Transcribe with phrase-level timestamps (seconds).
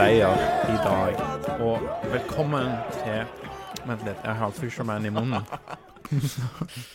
[0.00, 1.18] seier i dag.
[1.60, 2.70] Og velkommen
[3.02, 3.26] til
[3.84, 5.44] Vent litt, jeg har Fisherman i munnen.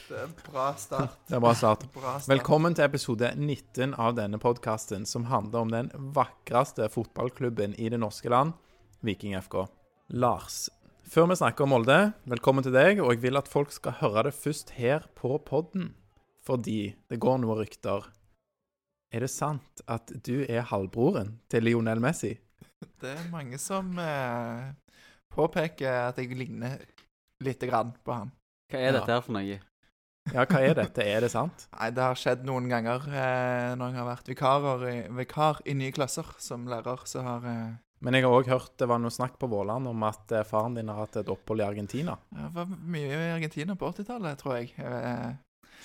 [0.10, 1.14] Det er bra start.
[1.30, 1.84] Det er bra start.
[1.94, 2.30] Bra start.
[2.32, 8.00] Velkommen til episode 19 av denne podkasten, som handler om den vakreste fotballklubben i det
[8.02, 8.56] norske land,
[9.06, 9.68] Viking FK.
[10.18, 10.64] Lars,
[11.06, 13.04] før vi snakker om Molde, velkommen til deg.
[13.06, 15.94] Og jeg vil at folk skal høre det først her på podden,
[16.46, 18.10] fordi det går noen rykter.
[19.14, 22.34] Er det sant at du er halvbroren til Lionel Messi?
[23.02, 24.74] Det er mange som eh,
[25.36, 26.78] påpeker at jeg ligner
[27.44, 28.32] lite grann på han.
[28.72, 29.58] Hva er dette her for noe?
[30.34, 31.04] Ja, hva er dette?
[31.06, 31.68] Er det sant?
[31.78, 35.76] Nei, det har skjedd noen ganger eh, når jeg har vært vikarer i, vikar i
[35.78, 39.14] nye klasser som lærer, så har eh, Men jeg har òg hørt det var noe
[39.14, 42.18] snakk på Våland om at eh, faren din har hatt et opphold i Argentina.
[42.34, 44.74] Det var mye i Argentina på 80-tallet, tror jeg.
[44.82, 45.30] Eh,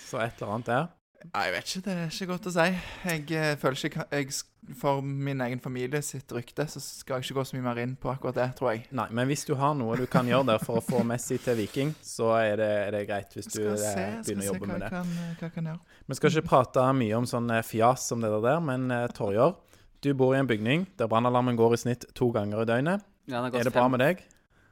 [0.06, 0.88] Så et eller annet der.
[1.20, 1.82] Jeg vet ikke.
[1.84, 2.64] Det er ikke godt å si.
[3.04, 4.36] Jeg eh, føler ikke jeg,
[4.80, 7.92] For min egen familie sitt rykte så skal jeg ikke gå så mye mer inn
[8.00, 8.86] på akkurat det, tror jeg.
[8.96, 11.58] Nei, men hvis du har noe du kan gjøre der for å få Messi til
[11.60, 14.84] Viking, så er det, er det greit hvis du eh, se, begynner å jobbe med
[14.84, 14.92] det.
[14.94, 15.98] kan, hva jeg kan gjøre.
[16.06, 19.56] Vi skal ikke prate mye om sånn eh, fjas som det der, men eh, Torjer,
[20.00, 23.04] du bor i en bygning der brannalarmen går i snitt to ganger i døgnet.
[23.28, 24.24] Ja, den har gått Er det bra fem, med deg?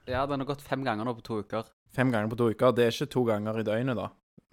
[0.09, 1.69] Ja, den har gått fem ganger nå på to uker.
[1.97, 2.73] Fem ganger på to uker.
[2.77, 4.09] Det er ikke to ganger i døgnet, da.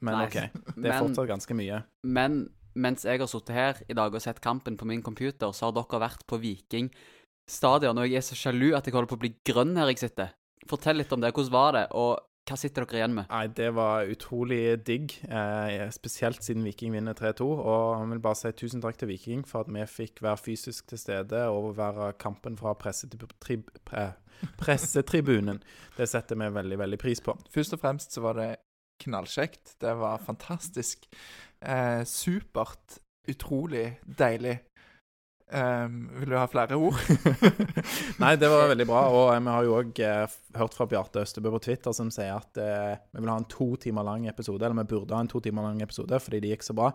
[0.06, 0.38] Men Nei, OK.
[0.76, 1.82] Det er men, fortsatt ganske mye.
[2.06, 5.70] men mens jeg har sittet her i dag og sett kampen på min computer, så
[5.70, 6.90] har dere vært på Viking
[7.48, 10.02] stadion, og jeg er så sjalu at jeg holder på å bli grønn her jeg
[10.08, 10.34] sitter.
[10.70, 11.32] Fortell litt om det.
[11.36, 13.30] Hvordan var det, og hva sitter dere igjen med?
[13.32, 17.48] Nei, det var utrolig digg, eh, spesielt siden Viking vinner 3-2.
[17.48, 20.92] Og jeg vil bare si tusen takk til Viking for at vi fikk være fysisk
[20.92, 23.72] til stede og være kampen fra pressetrib
[24.62, 25.64] pressetribunen.
[25.98, 27.34] Det setter vi veldig, veldig pris på.
[27.50, 28.52] Først og fremst så var det
[29.04, 29.76] knallkjekt.
[29.82, 31.08] Det var fantastisk.
[31.62, 33.00] Eh, supert.
[33.28, 34.60] Utrolig deilig.
[35.46, 36.98] Um, vil du ha flere ord?
[38.24, 39.02] Nei, det var veldig bra.
[39.14, 42.34] Og eh, vi har jo òg eh, hørt fra Bjarte Østebø på Twitter som sier
[42.34, 45.30] at eh, vi vil ha en to timer lang episode, eller vi burde ha en
[45.30, 46.90] to timer lang episode fordi det gikk så bra.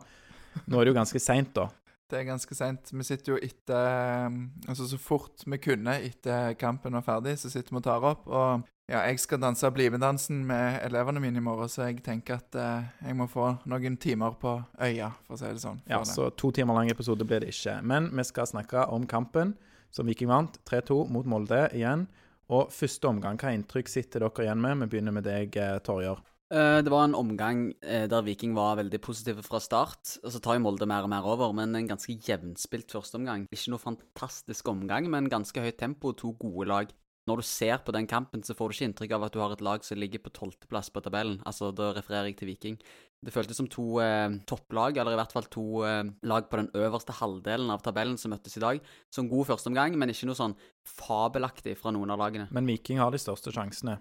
[0.67, 1.69] Nå er det jo ganske seint, da.
[2.11, 2.91] Det er ganske seint.
[2.93, 3.87] Vi sitter jo etter
[4.27, 8.07] ehm, Altså så fort vi kunne etter kampen var ferdig, så sitter vi og tar
[8.07, 8.27] opp.
[8.27, 12.57] Og ja, jeg skal danse BlimE-dansen med elevene mine i morgen, så jeg tenker at
[12.59, 15.79] eh, jeg må få noen timer på øya, for å si det sånn.
[15.87, 16.11] Ja, det.
[16.11, 17.77] Så to timer lang episode blir det ikke.
[17.87, 19.55] Men vi skal snakke om kampen
[19.95, 20.59] som Viking vant.
[20.67, 22.09] 3-2 mot Molde igjen.
[22.51, 24.83] Og første omgang, hva inntrykk sitter dere igjen med?
[24.83, 26.19] Vi begynner med deg, eh, Torjer.
[26.51, 30.17] Eh, det var en omgang eh, der Viking var veldig positive fra start.
[30.25, 33.47] Og så tar jo Molde mer og mer over, men en ganske jevnspilt førsteomgang.
[33.55, 36.91] Ikke noe fantastisk omgang, men ganske høyt tempo, to gode lag.
[37.29, 39.53] Når du ser på den kampen, så får du ikke inntrykk av at du har
[39.55, 41.39] et lag som ligger på tolvteplass på tabellen.
[41.47, 42.79] Altså, da refererer jeg til Viking.
[43.23, 46.73] Det føltes som to eh, topplag, eller i hvert fall to eh, lag på den
[46.75, 48.83] øverste halvdelen av tabellen som møttes i dag.
[49.13, 50.59] Så en god førsteomgang, men ikke noe sånn
[50.99, 52.51] fabelaktig fra noen av lagene.
[52.51, 54.01] Men Viking har de største sjansene.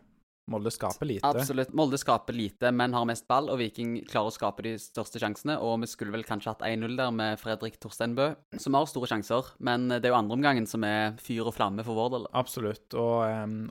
[0.49, 1.27] Molde skaper lite.
[1.27, 1.73] Absolutt.
[1.77, 5.59] Molde skaper lite, men har mest ball, og Viking klarer å skape de største sjansene.
[5.63, 9.53] Og vi skulle vel kanskje hatt 1-0 der med Fredrik Torsteinbø, som har store sjanser.
[9.63, 12.27] Men det er jo andreomgangen som er fyr og flamme for vår del.
[12.39, 12.87] Absolutt.
[12.99, 13.23] Og,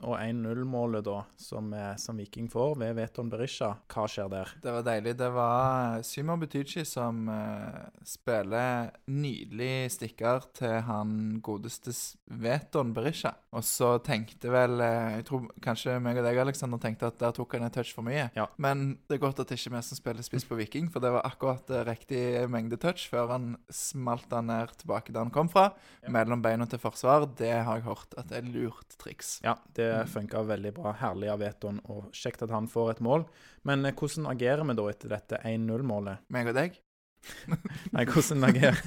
[0.03, 4.53] og 1-0-målet, da, som, eh, som Viking får ved Veton Berisha, hva skjer der?
[4.63, 5.15] Det var deilig.
[5.19, 11.93] Det var Simon Butychi som eh, spiller nydelig stikker til han godeste
[12.39, 13.33] Veton Berisha.
[13.55, 17.31] Og så tenkte vel eh, Jeg tror kanskje meg og deg, Alexander, tenkte at der
[17.33, 18.27] tok han en touch for mye.
[18.35, 18.45] Ja.
[18.61, 20.99] Men det er godt at det ikke er vi som spiller spiss på Viking, for
[21.01, 22.21] det var akkurat eh, riktig
[22.53, 25.71] mengde touch før han smalt han ned tilbake der han kom fra.
[26.07, 27.25] Mellom beina til forsvar.
[27.39, 29.39] Det har jeg hørt at det er lurt triks.
[29.43, 30.07] Ja, det Mm.
[30.07, 30.93] funka veldig bra.
[30.93, 33.25] Herlig av Veton, og kjekt at han får et mål.
[33.63, 36.19] Men eh, hvordan agerer vi da etter dette 1-0-målet?
[36.29, 36.77] Meg og deg?
[37.95, 38.79] Nei, hvordan agerer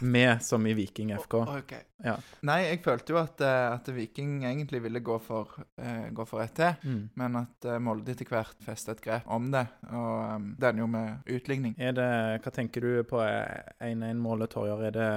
[0.00, 1.36] vi som i Viking FK?
[1.62, 1.82] Okay.
[2.02, 2.16] Ja.
[2.46, 6.44] Nei, jeg følte jo at, eh, at Viking egentlig ville gå for, uh, gå for
[6.44, 6.74] ett til.
[6.82, 7.02] Mm.
[7.20, 9.66] Men at eh, Molde etter hvert festet et grep om det.
[9.90, 11.76] Og um, det ender jo med utligning.
[11.78, 12.10] Er det,
[12.44, 14.88] hva tenker du på eh, 1-1-målet, Torjer?
[14.90, 15.10] Er det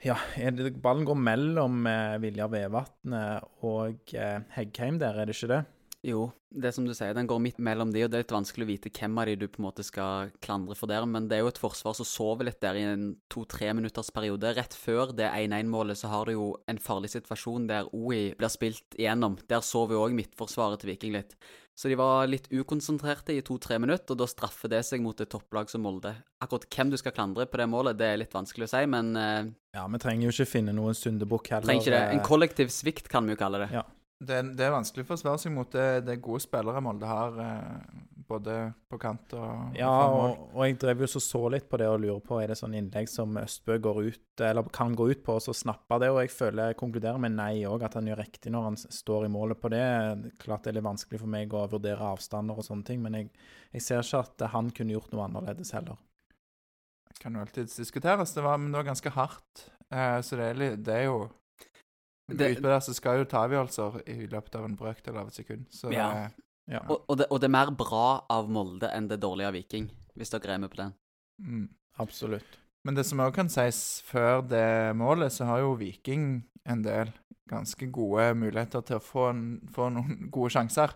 [0.00, 5.36] ja, er det, ballen går mellom eh, Viljar Vevatnet og eh, Heggheim der, er det
[5.36, 5.60] ikke det?
[6.00, 8.64] Jo, det som du sier, den går midt mellom de, og det er litt vanskelig
[8.64, 11.36] å vite hvem av de du på en måte skal klandre for der, men det
[11.36, 14.54] er jo et forsvar som sover litt der i en to-tre minutters periode.
[14.56, 18.96] Rett før det 1-1-målet så har du jo en farlig situasjon der OI blir spilt
[18.96, 19.36] igjennom.
[19.52, 21.36] Der sover jo òg midtforsvaret til Viking litt.
[21.76, 25.30] Så de var litt ukonsentrerte i to-tre minutter, og da straffer det seg mot et
[25.32, 26.16] topplag som Molde.
[26.44, 29.14] Akkurat hvem du skal klandre på det målet, det er litt vanskelig å si, men
[29.16, 31.68] eh, Ja, vi trenger jo ikke finne noen syndebukk heller.
[31.68, 32.04] trenger ikke det.
[32.16, 33.72] En kollektiv svikt kan vi jo kalle det.
[33.76, 33.86] Ja.
[34.20, 38.00] Det, det er vanskelig å forsvare seg mot det, det gode spillere Molde har eh,
[38.30, 38.56] både
[38.90, 42.02] på kant og, Ja, og og, jeg drev jo så så litt på det og
[42.02, 45.38] lurer på er det sånn innlegg som Østbø går ut, eller kan gå ut på,
[45.38, 46.10] og så snappe det.
[46.12, 49.26] Og jeg føler jeg konkluderer med nei òg, at han gjør riktig når han står
[49.26, 49.82] i målet på det.
[50.42, 53.32] Klart det er litt vanskelig for meg å vurdere avstander og sånne ting, men jeg,
[53.72, 55.98] jeg ser ikke at han kunne gjort noe annerledes heller.
[57.10, 58.36] Det Kan jo alltids diskuteres.
[58.36, 59.68] Det var, men det var ganske hardt.
[59.90, 61.22] Eh, så det er, det er jo
[62.36, 65.34] Det- Utpå der så skal jo ta avgjørelser i løpet av en brøkdel av et
[65.34, 65.66] sekund.
[65.70, 66.12] Så Ja.
[66.12, 66.32] det,
[66.70, 66.80] Ja.
[66.88, 69.90] Og, og, det, og det er mer bra av Molde enn det dårlige av Viking,
[70.16, 70.94] hvis dere er med på den.
[71.40, 71.68] mm.
[71.98, 72.58] Absolutt.
[72.84, 77.12] Men det som òg kan sies, før det målet, så har jo Viking en del
[77.50, 80.94] ganske gode muligheter til å få, en, få noen gode sjanser.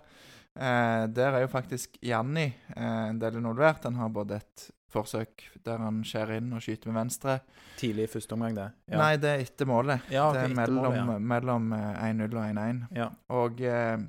[0.56, 3.82] Eh, der er jo faktisk Janni eh, en del involvert.
[3.84, 7.38] Han har både et forsøk der han skjærer inn og skyter med venstre.
[7.80, 8.68] Tidlig i første omgang, det.
[8.92, 9.00] Ja.
[9.02, 10.06] Nei, det er etter målet.
[10.12, 11.18] Ja, okay, det er mellom, målet, ja.
[11.34, 12.82] mellom eh, 1-0 og 1-1.
[12.98, 13.10] Ja.
[13.34, 14.06] Og eh,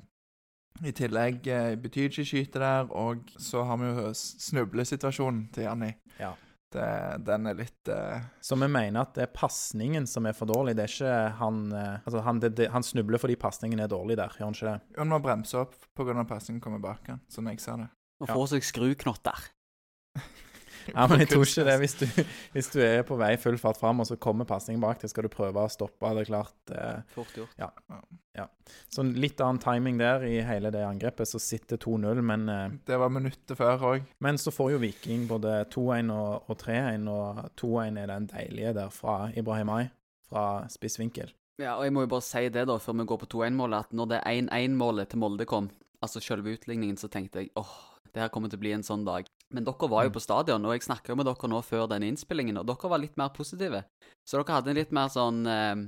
[0.84, 5.92] i tillegg eh, ikke skyte der, og så har vi jo snublesituasjonen til Janni.
[6.20, 6.34] Ja.
[6.76, 6.86] Det,
[7.22, 10.74] den er litt eh, Så vi mener at det er pasningen som er for dårlig.
[10.76, 14.18] Det er ikke han eh, Altså, han, det, det, han snubler fordi pasningen er dårlig
[14.18, 14.96] der, gjør han ikke det?
[14.98, 16.24] Han må bremse opp pga.
[16.26, 17.88] pasningen kommer bak han, sånn jeg ser det.
[18.20, 18.34] Og Ja.
[18.34, 19.46] får seg skruknotter.
[20.94, 21.76] Ja, men jeg tror ikke det.
[21.82, 22.04] Hvis du,
[22.54, 25.26] hvis du er på vei full fart fram, og så kommer pasningen bak deg, skal
[25.26, 26.12] du prøve å stoppe.
[26.16, 27.54] Det er klart eh, Fort gjort.
[27.60, 27.70] Ja.
[28.38, 28.46] ja.
[28.92, 33.00] Så litt annen timing der i hele det angrepet, så sitter 2-0, men, eh, Det
[33.00, 34.06] var minuttet før òg.
[34.24, 38.76] men så får jo Viking både 2-1 og, og 3-1, og 2-1 er den deilige
[38.76, 39.88] der fra Ibrahimai,
[40.30, 41.32] fra spiss vinkel.
[41.56, 43.96] Ja, og jeg må jo bare si det, da, før vi går på 2-1-målet, at
[43.96, 45.70] når det 1-1-målet til Molde kom,
[46.04, 47.72] altså selve utligningen, så tenkte jeg åh,
[48.12, 49.28] det her kommer til å bli en sånn dag.
[49.54, 52.58] Men dere var jo på stadion, og jeg snakka med dere nå før denne innspillingen,
[52.58, 53.84] og dere var litt mer positive.
[54.26, 55.86] Så dere hadde en litt mer sånn eh,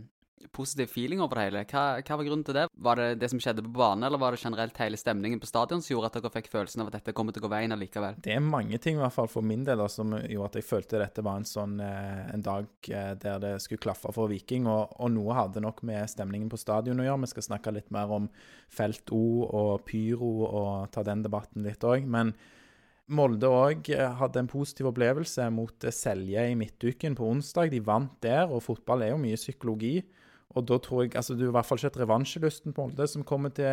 [0.55, 1.62] positiv feeling over det hele.
[1.69, 2.66] Hva, hva var grunnen til det?
[2.87, 5.82] Var det det som skjedde på banen, eller var det generelt hele stemningen på stadion
[5.82, 8.20] som gjorde at dere fikk følelsen av at dette kommer til å gå veien allikevel?
[8.25, 10.69] Det er mange ting, i hvert fall for min del, da, som gjorde at jeg
[10.69, 14.69] følte dette var en sånn eh, en dag eh, der det skulle klaffe for Viking.
[14.70, 17.25] Og, og noe hadde nok med stemningen på stadion å gjøre.
[17.26, 18.31] Vi skal snakke litt mer om
[18.70, 22.06] felt O og pyro og ta den debatten litt òg.
[22.06, 22.37] Men
[23.08, 23.88] Molde òg
[24.19, 27.70] hadde en positiv opplevelse mot eh, Selje i midtuken på onsdag.
[27.72, 30.02] De vant der, og fotball er jo mye psykologi.
[30.56, 33.08] Og da tror jeg Altså, det er i hvert fall ikke et revansjelysten på Molde
[33.08, 33.66] som kommer til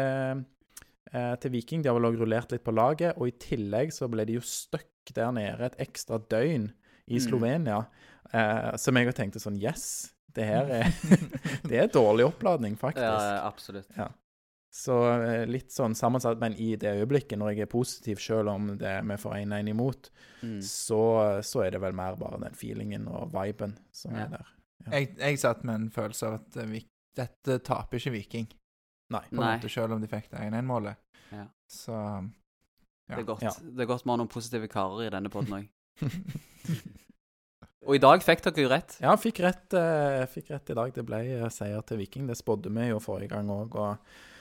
[1.14, 1.84] eh, til Viking.
[1.84, 4.44] De har vel også rullert litt på laget, og i tillegg så ble de jo
[4.44, 6.72] stuck der nede et ekstra døgn
[7.08, 7.22] i Mm.
[7.22, 7.84] Slovenia.
[8.34, 10.88] Eh, som jeg tenkte sånn Yes, det her er
[11.70, 13.06] Det er dårlig oppladning, faktisk.
[13.06, 13.92] Ja, absolutt.
[14.76, 18.66] Så eh, litt sånn sammensatt, men i det øyeblikket, når jeg er positiv, selv om
[18.78, 20.10] det vi får 1-1 imot,
[20.44, 20.60] Mm.
[20.62, 20.98] så,
[21.42, 24.26] så er det vel mer bare den feelingen og viben som Ja.
[24.26, 24.50] er der.
[24.92, 26.84] Jeg, jeg satt med en følelse av at vi,
[27.18, 28.48] dette taper ikke Viking,
[29.10, 29.24] Nei.
[29.32, 29.56] på en Nei.
[29.58, 30.96] måte, selv om de fikk det 1-1-målet.
[31.32, 31.48] Ja.
[31.72, 31.96] Så.
[33.10, 33.16] Ja.
[33.16, 35.70] Det er godt vi har noen positive karer i denne poden òg.
[37.86, 38.96] Og i dag fikk dere jo rett.
[39.04, 40.94] Ja, fikk rett, eh, fikk rett i dag.
[40.94, 42.26] Det ble eh, seier til Viking.
[42.26, 43.78] Det spådde vi jo forrige gang òg.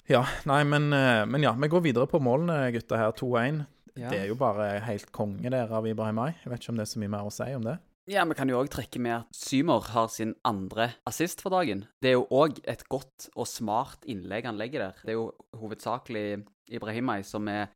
[0.08, 3.12] Ja, nei, men, eh, men ja, vi går videre på målene, gutta her.
[3.12, 3.66] 2-1.
[3.94, 4.08] Ja.
[4.10, 6.32] Det er jo bare helt konge der av Ibrahimai.
[6.42, 7.76] Jeg vet ikke om det er så mye mer å si om det.
[8.10, 11.86] Ja, Vi kan jo òg trekke med at Symer har sin andre assist for dagen.
[12.02, 15.04] Det er jo òg et godt og smart innlegg han legger der.
[15.04, 17.68] Det er jo hovedsakelig Ibrahimai som er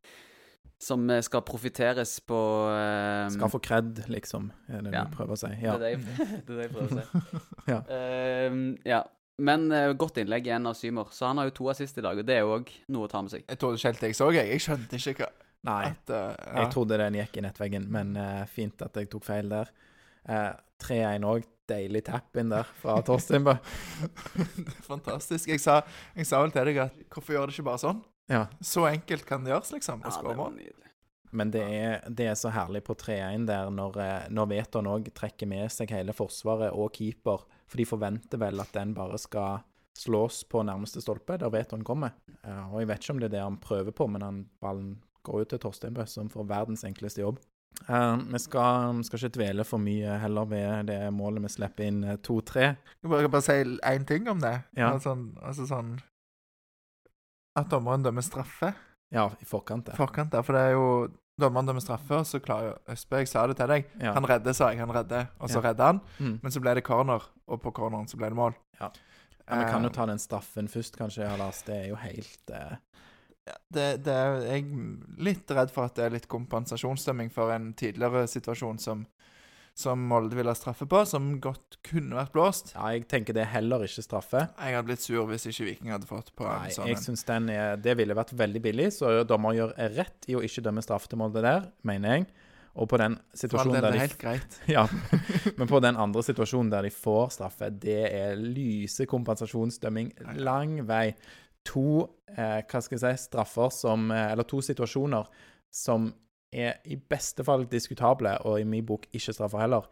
[0.79, 2.39] som skal profitteres på
[2.71, 3.31] um...
[3.33, 5.05] Skal få kred, liksom, er det Ja.
[5.09, 5.49] du prøver å si.
[5.59, 6.03] Det er det jeg,
[6.47, 7.41] det er det jeg prøver å si.
[7.73, 7.79] Ja.
[8.49, 9.01] Um, ja.
[9.39, 11.11] Men uh, godt innlegg igjen av Symer.
[11.15, 13.11] Så han har jo to assist i dag, og det er jo òg noe å
[13.11, 13.43] ta med seg.
[13.47, 14.49] Jeg trodde ikke helt jeg så, jeg.
[14.55, 15.29] Jeg skjønte ikke hva
[15.67, 16.61] Nei, at, uh, ja.
[16.61, 19.71] jeg trodde den gikk i nettveggen, men uh, fint at jeg tok feil der.
[20.29, 20.51] Eh,
[20.83, 21.47] 3-1 òg.
[21.69, 23.43] Deilig tap inn der fra Torstein.
[23.45, 25.51] Det er Fantastisk.
[25.51, 25.83] Jeg sa,
[26.17, 27.99] jeg sa vel til deg at hvorfor gjør det ikke bare sånn?
[28.29, 28.45] Ja.
[28.61, 30.03] Så enkelt kan det gjøres, liksom.
[30.03, 30.59] Ja, å det skåre var mål.
[30.61, 30.93] nydelig.
[31.31, 35.11] Men det er, det er så herlig på 3-1 der, når, eh, når Veton òg
[35.13, 37.45] trekker med seg hele forsvaret og keeper.
[37.69, 39.61] For de forventer vel at den bare skal
[39.99, 42.15] slås på nærmeste stolpe, der Veton kommer.
[42.41, 44.97] Eh, og jeg vet ikke om det er det han prøver på, men han, ballen
[45.27, 47.41] går jo til Torstein Bø, som får verdens enkleste jobb.
[47.87, 52.01] Uh, vi skal, skal ikke dvele for mye heller ved det målet vi slipper inn
[52.03, 52.63] eh, 2-3.
[52.65, 53.55] Jeg vil bare, bare si
[53.87, 54.55] én ting om det.
[54.75, 54.89] Ja.
[54.95, 55.93] Altså, altså sånn
[57.55, 58.73] At dommeren dømmer straffe
[59.11, 60.41] Ja, i forkant i forkant ja.
[60.45, 60.85] For det er jo
[61.39, 63.85] Dommeren dømmer straffe, og så klarer jo Østbø Jeg sa det til deg.
[64.01, 64.11] Ja.
[64.13, 64.79] Han redder, sa jeg.
[64.81, 65.29] Han redder.
[65.39, 65.69] Og så Ja.
[65.69, 66.01] redder han.
[66.19, 66.39] Mm.
[66.43, 68.53] Men så ble det corner, og på corneren så ble det mål.
[68.81, 68.89] Ja.
[69.47, 71.61] Ja, Vi kan jo Eh, ta den straffen først, kanskje, ja, Lars.
[71.63, 72.75] Det er jo helt uh...
[73.71, 77.73] Det, det er jeg er litt redd for at det er litt kompensasjonsdømming for en
[77.73, 79.05] tidligere situasjon som,
[79.79, 82.73] som Molde ville ha straffe på, som godt kunne vært blåst.
[82.75, 84.43] Ja, jeg tenker det er heller ikke straffe.
[84.59, 87.23] Jeg hadde blitt sur hvis ikke Viking hadde fått på Nei, en sånn jeg synes
[87.23, 90.65] syns den er, det ville vært veldig billig, så dommer gjør rett i å ikke
[90.67, 92.29] dømme straffe til Molde der, mener jeg.
[92.79, 94.59] Og på den situasjonen der er de helt greit.
[94.75, 94.85] Ja,
[95.57, 101.13] men på den andre situasjonen der de får straffe, det er lyse kompensasjonsdømming lang vei.
[101.71, 102.03] To
[102.35, 105.27] eh, hva skal jeg si, straffer som eh, Eller to situasjoner
[105.75, 106.07] som
[106.53, 109.85] er i beste fall diskutable, og i min bok ikke straffer heller.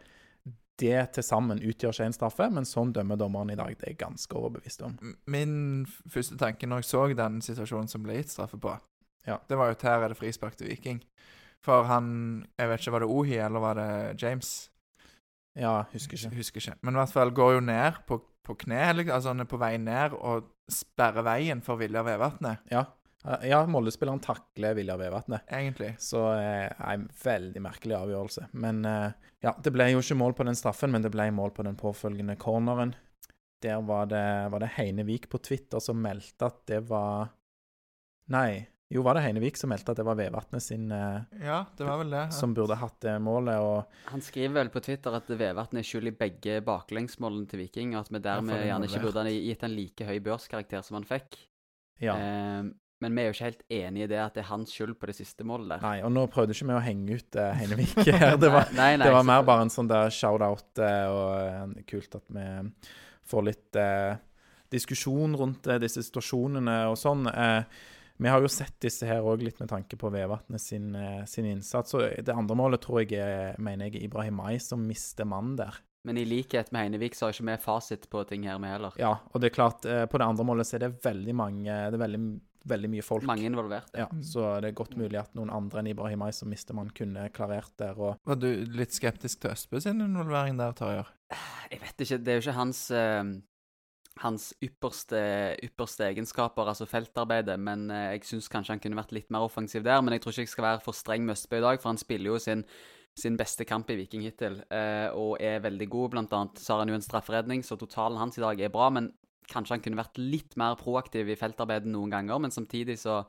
[0.78, 3.72] Det til sammen utgjør ikke en straffe, men sånn dømmer dommeren i dag.
[3.78, 4.94] Det er jeg ganske overbevist om.
[5.26, 8.76] Min første tanke når jeg så den situasjonen som ble gitt straffe på,
[9.26, 9.38] Ja.
[9.48, 11.02] det var jo at her er det frispark til Viking.
[11.60, 14.70] For han Jeg vet ikke, var det Ohi eller var det James?
[15.56, 16.36] Ja, husker ikke.
[16.36, 16.78] Husker ikke.
[16.82, 18.78] Men i hvert fall går jo ned på, på kne,
[19.10, 22.84] altså han er på vei ned og sperrer veien for Vilja Vevatnet, Ja,
[23.24, 25.42] ja Molde-spilleren takler Viljar Vevatnet.
[25.50, 25.94] egentlig.
[25.98, 28.46] Så eh, en veldig merkelig avgjørelse.
[28.52, 29.10] Men eh,
[29.44, 31.76] ja, det ble jo ikke mål på den straffen, men det ble mål på den
[31.76, 32.94] påfølgende corneren.
[33.62, 37.32] Der var det, var det Heinevik på Twitter som meldte at det var
[38.30, 41.84] Nei, jo, var det Heinevik som meldte at det var Vevatnet sin eh, Ja, det
[41.88, 42.24] var vel det.
[42.36, 46.12] som burde hatt det målet, og Han skriver vel på Twitter at Vevatnet er skyld
[46.12, 49.74] i begge baklengsmålene til Viking, og at vi dermed gjerne ikke burde ha gitt en
[49.76, 51.40] like høy børskarakter som han fikk.
[52.04, 52.14] ja.
[52.16, 52.68] Eh,
[53.02, 55.08] men vi er jo ikke helt enig i det at det er hans skyld på
[55.10, 55.82] det siste målet der.
[55.84, 58.32] Nei, og nå prøvde ikke vi å henge ut uh, Heinevik her.
[58.42, 61.84] Det var, nei, nei, det var mer bare en sånn der shout-out, uh, og uh,
[61.88, 62.48] kult at vi
[63.28, 63.78] får litt
[64.72, 67.26] diskusjon rundt disse situasjonene og sånn.
[68.18, 70.96] Vi har jo sett disse her òg litt med tanke på Vevatnet sin,
[71.28, 71.92] sin innsats.
[71.96, 75.76] Og det andre målet tror jeg er, mener jeg, Ibrahim Mai som mister mann der.
[76.08, 78.96] Men i likhet med Heinevik så har ikke vi fasit på ting her, vi heller.
[79.00, 82.00] Ja, og det er klart, på det andre målet så er det veldig mange Det
[82.00, 82.22] er veldig,
[82.70, 83.26] veldig mye folk.
[83.28, 83.90] Mange involvert.
[83.96, 86.92] Ja, så det er godt mulig at noen andre enn Ibrahim Mai som mister mann,
[86.94, 87.98] kunne klarert der.
[87.98, 88.48] og Var du
[88.78, 91.06] litt skeptisk til Østbø sin involvering der, Tarjei?
[91.68, 93.38] Jeg vet ikke, det er jo ikke hans uh
[94.22, 95.20] hans ypperste,
[95.64, 99.84] ypperste egenskaper, altså feltarbeidet, men eh, jeg syns kanskje han kunne vært litt mer offensiv
[99.86, 100.00] der.
[100.02, 102.00] Men jeg tror ikke jeg skal være for streng med Østbø i dag, for han
[102.00, 102.64] spiller jo sin,
[103.18, 106.12] sin beste kamp i Viking hittil, eh, og er veldig god.
[106.14, 108.90] Blant annet så har han jo en strafferedning, så totalen hans i dag er bra.
[108.94, 109.12] Men
[109.50, 113.22] kanskje han kunne vært litt mer proaktiv i feltarbeidet noen ganger, men samtidig så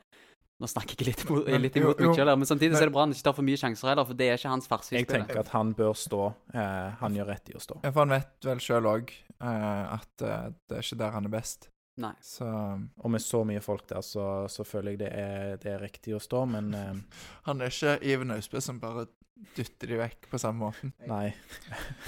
[0.60, 3.06] Nå snakker jeg litt, imot- litt imot meg selv, men samtidig så er det bra
[3.06, 5.38] han ikke tar for mye sjanser heller, for det er ikke hans farse Jeg tenker
[5.40, 6.20] at han bør stå.
[6.52, 7.78] Eh, han gjør rett i å stå.
[7.86, 11.32] Ja, for han vet vel sjøl òg at eh, det er ikke der han er
[11.32, 11.70] best.
[12.00, 12.14] Nei.
[12.24, 15.82] Så Og med så mye folk der, så, så føler jeg det er, det er
[15.84, 16.94] riktig å stå, men eh,
[17.48, 19.08] han er ikke Iven Austbø som bare
[19.56, 20.92] dytter de vekk på samme måten.
[21.12, 21.30] nei.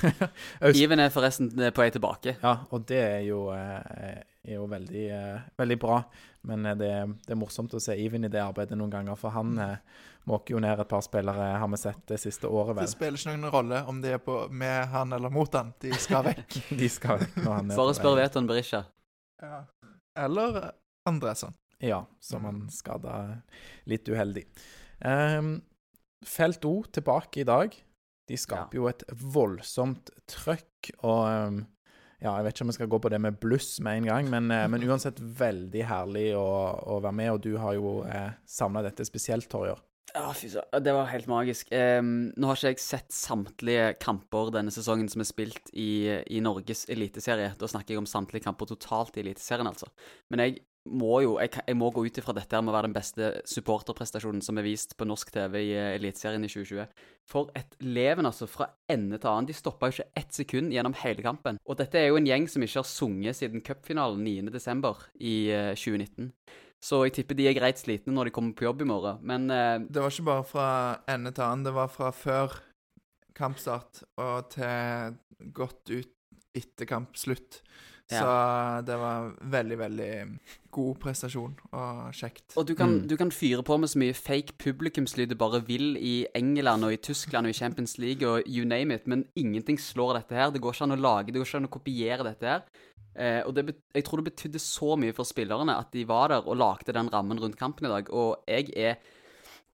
[0.83, 2.38] Iven er forresten eh, på vei tilbake.
[2.41, 6.01] ja, og det er jo, eh, er jo veldig, eh, veldig bra.
[6.48, 6.91] Men eh, det,
[7.27, 9.75] det er morsomt å se Iven i det arbeidet noen ganger, for han eh,
[10.29, 12.88] måker jo ned et par spillere, har vi sett det siste året, vel.
[12.88, 15.71] Det spiller ikke noen rolle om de er på med han eller mot han.
[15.81, 16.60] De skal vekk.
[16.77, 18.17] De skal når han er Bare spør.
[18.19, 18.83] Veton Berisha.
[19.41, 19.65] Ja.
[20.19, 20.71] Eller
[21.10, 21.53] Andresson.
[21.81, 23.41] Ja, som han skada
[23.89, 24.45] litt uheldig.
[25.01, 25.62] Um,
[26.21, 27.74] Felt O tilbake i dag.
[28.29, 31.63] De skaper jo et voldsomt trøkk, og um,
[32.21, 34.29] ja, jeg vet ikke om vi skal gå på det med bluss med en gang,
[34.29, 36.45] men, uh, men uansett veldig herlig å,
[36.93, 39.81] å være med, og du har jo eh, savna dette spesielt, Torjer.
[40.12, 40.84] Søren.
[40.84, 41.70] Det var helt magisk.
[41.72, 46.41] Um, nå har ikke jeg sett samtlige kamper denne sesongen som er spilt i, i
[46.44, 47.53] Norges eliteserie.
[47.60, 49.88] Da snakker jeg om samtlige kamper totalt i Eliteserien, altså.
[50.32, 52.89] Men jeg må jo jeg, jeg må gå ut ifra dette her med å være
[52.89, 57.06] den beste supporterprestasjonen som er vist på norsk TV i eh, Eliteserien i 2020.
[57.30, 59.50] For et leven, altså, fra ende til annen.
[59.51, 61.62] De stoppa jo ikke ett sekund gjennom hele kampen.
[61.70, 65.08] Og dette er jo en gjeng som ikke har sunget siden cupfinalen 9.12.
[65.22, 66.32] i eh, 2019.
[66.81, 69.21] Så jeg tipper de er greit slitne når de kommer på jobb i morgen.
[69.21, 70.67] Men eh, Det var ikke bare fra
[71.13, 72.57] ende til annen, det var fra før
[73.38, 75.15] kampstart og til
[75.55, 76.11] godt ut
[76.57, 77.61] etter kampslutt.
[78.20, 80.12] Så det var veldig, veldig
[80.72, 82.56] god prestasjon og kjekt.
[82.58, 83.08] Og du kan, Mm.
[83.08, 86.94] du kan fyre på med så mye fake publikumslyd du bare vil i England og
[86.94, 90.51] i Tyskland og i Champions League og you name it, men ingenting slår dette her.
[90.51, 92.62] Det går ikke an å lage, det går ikke an å kopiere dette her.
[93.15, 96.48] Eh, og det, jeg tror det betydde så mye for spillerne at de var der
[96.48, 98.08] og lagde den rammen rundt kampen i dag.
[98.13, 98.96] Og jeg er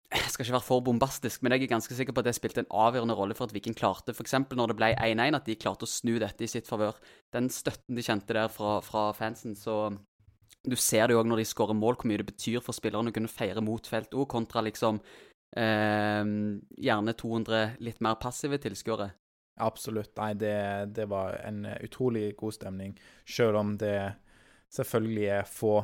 [0.07, 2.61] jeg skal ikke være for bombastisk, men jeg er ganske sikker på at det spilte
[2.63, 4.37] en avgjørende rolle for at Viking klarte, f.eks.
[4.55, 6.95] når det ble 1-1, at de klarte å snu dette i sitt favør.
[7.35, 9.97] Den støtten de kjente der fra, fra fansen, så
[10.67, 13.11] Du ser det jo òg når de skårer mål, hvor mye det betyr for spillerne
[13.11, 14.97] å kunne feire mot felt òg, kontra liksom
[15.55, 16.23] eh,
[16.87, 19.11] gjerne 200 litt mer passive tilskuere.
[19.63, 20.11] Absolutt.
[20.17, 20.57] Nei, det,
[20.95, 23.95] det var en utrolig god stemning, selv om det
[24.75, 25.77] selvfølgelig er få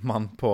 [0.00, 0.50] mann på,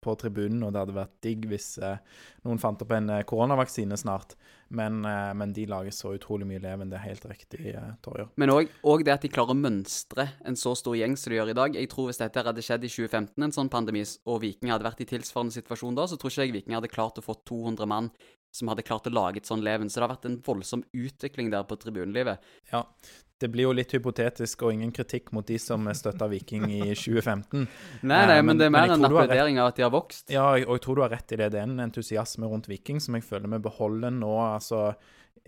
[0.00, 2.00] på tribunen, og det hadde vært digg hvis eh,
[2.46, 4.34] noen fant opp en eh, koronavaksine snart.
[4.74, 6.90] Men, eh, men de lager så utrolig mye leven.
[6.90, 8.30] Det er helt riktig, Torjer.
[8.40, 11.54] Men òg det at de klarer å mønstre en så stor gjeng som de gjør
[11.54, 11.78] i dag.
[11.78, 15.02] Jeg tror Hvis dette hadde skjedd i 2015, en sånn pandemi, og Viking hadde vært
[15.04, 18.10] i tilsvarende situasjon da, så tror ikke jeg Viking hadde klart å få 200 mann
[18.54, 19.90] som hadde klart å lage et sånn leven.
[19.90, 22.42] Så det har vært en voldsom utvikling der på tribunelivet.
[22.72, 22.84] Ja,
[23.40, 27.66] det blir jo litt hypotetisk og ingen kritikk mot de som støtta Viking i 2015.
[28.02, 30.28] Nei, nei, Eh, men, det er mer en applaudering av at de har vokst.
[30.32, 31.52] Ja, og jeg tror du har rett i det.
[31.54, 34.34] Det er en entusiasme rundt Viking som jeg føler vi beholder nå.
[34.40, 34.90] altså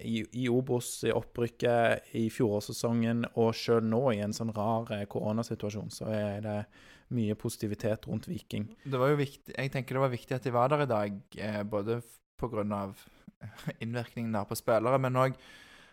[0.01, 5.05] i, i Obos, i opprykket, i fjorårssesongen, og sjøl nå i en sånn rar eh,
[5.11, 6.59] koronasituasjon, så er det
[7.13, 8.71] mye positivitet rundt Viking.
[8.85, 11.19] Det var jo viktig, jeg tenker det var viktig at de var der i dag,
[11.37, 12.19] eh, både pga.
[12.43, 12.97] på grunn av
[13.85, 15.37] innvirkningen der på spillere, men òg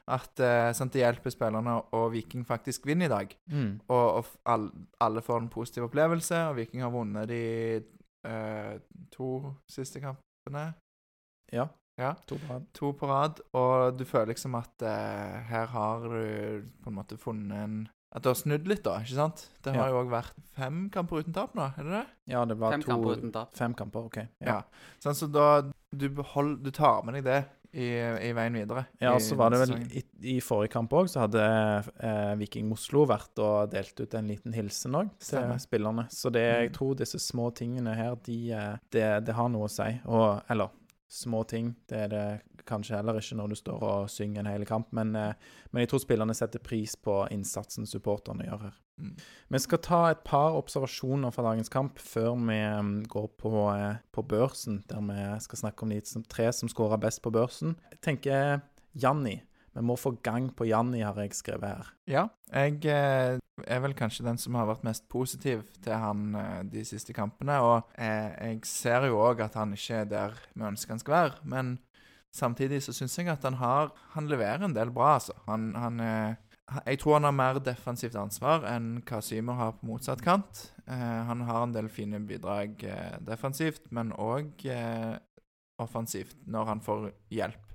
[0.09, 3.35] at eh, sant, det hjelper spillerne og Viking faktisk vinner i dag.
[3.53, 3.71] Mm.
[3.87, 4.69] Og, og all,
[5.05, 7.41] alle får en positiv opplevelse, og Viking har vunnet de
[8.25, 8.79] eh,
[9.13, 9.29] to
[9.69, 10.71] siste kampene.
[11.53, 11.67] Ja.
[11.99, 12.13] Ja.
[12.31, 12.65] To på rad.
[12.79, 17.17] To på rad, og du føler liksom at eh, her har du på en måte
[17.19, 17.79] funnet en
[18.15, 19.41] At det har snudd litt, da, ikke sant?
[19.61, 19.91] Det har Ja.
[19.93, 22.05] jo òg vært fem kamper uten tap nå, er det det?
[22.31, 23.51] Ja, det var Fem to kamper uten tap.
[23.59, 24.17] Fem kamper, OK.
[24.41, 24.61] Ja.
[25.03, 25.49] Sånn, så da
[25.93, 27.41] du, behold, du tar med deg det
[27.73, 27.87] i,
[28.29, 28.85] i veien videre.
[29.01, 30.03] Ja, så var det vel i,
[30.35, 31.43] i forrige kamp òg, så hadde
[32.01, 35.59] eh, Viking Oslo vært og delt ut en liten hilsen òg til Stemme.
[35.61, 36.07] spillerne.
[36.09, 36.73] Så det, jeg Mm.
[36.73, 39.89] tror disse små tingene her, de, eh, det, det har noe å si.
[40.07, 40.69] Og, eller
[41.09, 42.25] små ting, det er det
[42.69, 45.33] kanskje heller ikke når du står og synger en hel kamp, men, eh,
[45.71, 48.77] men jeg tror spillerne setter pris på innsatsen supporterne gjør her.
[48.99, 49.15] Mm.
[49.49, 54.01] Vi skal ta et par observasjoner fra dagens kamp før vi mm, går på, eh,
[54.13, 57.77] på børsen, der vi skal snakke om de tre som skåra best på børsen.
[57.91, 58.59] Jeg tenker
[58.93, 59.39] Janni.
[59.79, 61.91] Vi må få gang på Janni, har jeg skrevet her.
[62.11, 66.57] Ja, jeg eh, er vel kanskje den som har vært mest positiv til han eh,
[66.67, 67.55] de siste kampene.
[67.63, 71.15] Og eh, jeg ser jo òg at han ikke er der vi ønsker han skal
[71.15, 71.39] være.
[71.55, 71.77] Men
[72.35, 75.37] samtidig så syns jeg at han har Han leverer en del bra, altså.
[75.47, 76.03] Han, han
[76.85, 80.73] Jeg tror han har mer defensivt ansvar enn hva Symer har på motsatt kant.
[80.85, 82.83] Han har en del fine bidrag
[83.25, 84.67] defensivt, men òg
[85.79, 87.68] offensivt når han får hjelp.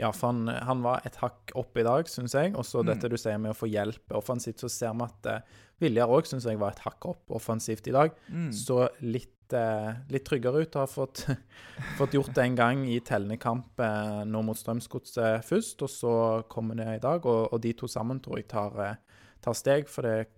[0.00, 2.54] Ja, for han, han var et hakk opp i dag, syns jeg.
[2.56, 2.88] Og så Mm.
[2.94, 6.26] dette du sier med å få hjelp offensivt, så ser vi at uh, Viljar òg
[6.28, 8.16] syns jeg var et hakk opp offensivt i dag.
[8.28, 8.50] Mm.
[8.52, 10.74] Så litt, uh, litt tryggere ut.
[10.80, 11.26] Har fått,
[12.00, 16.14] fått gjort det en gang i tellende kamp uh, nå mot Strømsgodset først, og så
[16.48, 17.24] kommer det i dag.
[17.26, 20.30] Og, og de to sammen tror jeg tar, uh, tar steg, for det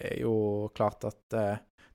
[0.00, 1.36] er jo klart at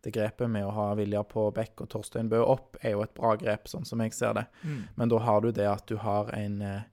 [0.06, 3.14] det grepet med å ha Viljar på bekk og Torstein Bø opp er jo et
[3.18, 4.44] bra grep, sånn som jeg ser det.
[4.62, 4.82] Mm.
[5.00, 6.84] Men da har du det at du har en, eh,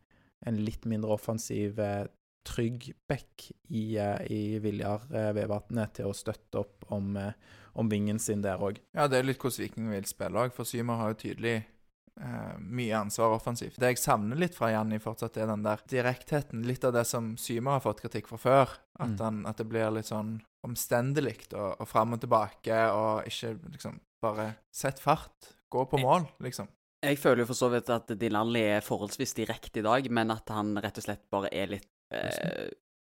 [0.46, 2.06] en litt mindre offensiv, eh,
[2.44, 7.32] trygg back i, eh, i Viljar Vevatnet til å støtte opp om, eh,
[7.76, 8.78] om vingen sin der òg.
[8.94, 11.64] Ja, det er litt hvordan Viking vil spille òg, for Symer har jo tydelig
[12.20, 13.78] eh, mye ansvar offensivt.
[13.80, 16.62] Det jeg savner litt fra Janni fortsatt, er den der direktheten.
[16.66, 18.68] Litt av det som Symer har fått kritikk for før.
[19.00, 19.18] At, Mm.
[19.20, 24.00] han, at det blir litt sånn omstendelig og, og fram og tilbake, og ikke liksom
[24.22, 25.54] bare sett fart.
[25.72, 26.68] Gå på mål, liksom.
[27.02, 30.50] Jeg føler jo for så vidt at Dinalli er forholdsvis direkte i dag, men at
[30.54, 32.68] han rett og slett bare er litt eh,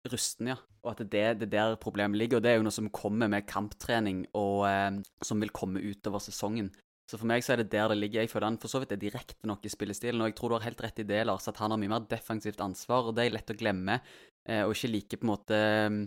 [0.10, 0.58] rusten, ja.
[0.84, 2.40] Og at det, det er der problemet ligger.
[2.40, 6.24] Og det er jo noe som kommer med kamptrening, og eh, som vil komme utover
[6.26, 6.72] sesongen.
[7.10, 8.24] Så for meg så er det der det ligger.
[8.24, 10.58] Jeg føler han for så vidt er direkte nok i spillestilen, og jeg tror du
[10.58, 13.28] har helt rett i det, Lars, at han har mye mer defensivt ansvar, og det
[13.28, 14.00] er lett å glemme,
[14.48, 16.00] eh, og ikke like på en måte eh,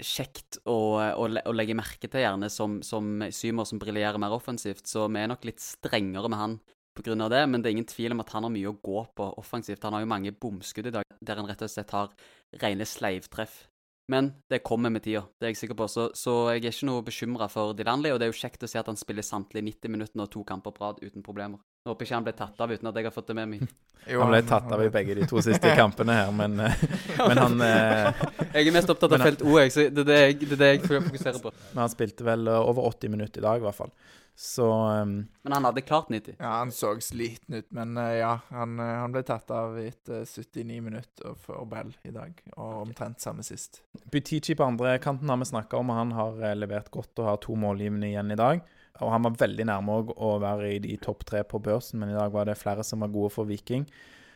[0.00, 4.86] kjekt å, å, å legge merke til, gjerne, som, som Symer, som briljerer mer offensivt.
[4.88, 6.62] Så vi er nok litt strengere med han
[7.00, 9.28] av det, men det er ingen tvil om at han har mye å gå på
[9.40, 9.82] offensivt.
[9.82, 12.12] Han har jo mange bomskudd i dag, der han rett og slett har
[12.60, 13.68] rene sleivtreff.
[14.10, 15.86] Men det kommer med tida, det er jeg sikker på.
[15.88, 18.68] Så, så jeg er ikke noe bekymra for Dilanli, og det er jo kjekt å
[18.68, 21.62] se at han spiller samtlige 90 minutter og to kamper på rad uten problemer.
[21.82, 23.64] Jeg håper ikke han ble tatt av uten at jeg har fått det med meg.
[24.02, 26.80] Jo, Han ble tatt av i begge de to siste kampene her, men, eh,
[27.20, 30.16] men han eh, Jeg er mest opptatt av felt O, jeg, så det er det
[30.18, 31.52] jeg, det er det jeg fokuserer på.
[31.70, 33.94] Men han spilte vel over 80 minutter i dag, i hvert fall.
[34.42, 36.34] Så um, Men han hadde klart 90.
[36.38, 40.24] Ja, han så sliten ut, men uh, ja, han, eh, han ble tatt av etter
[40.26, 43.84] 79 minutter for Bell i dag, og omtrent samme sist.
[44.10, 47.28] Butichi på andre kanten har vi snakka om, og han har eh, levert godt og
[47.28, 48.66] har to målgivende igjen i dag.
[48.98, 52.18] Og han var veldig nærme å være i de topp tre på børsen, men i
[52.18, 53.86] dag var det flere som var gode for Viking.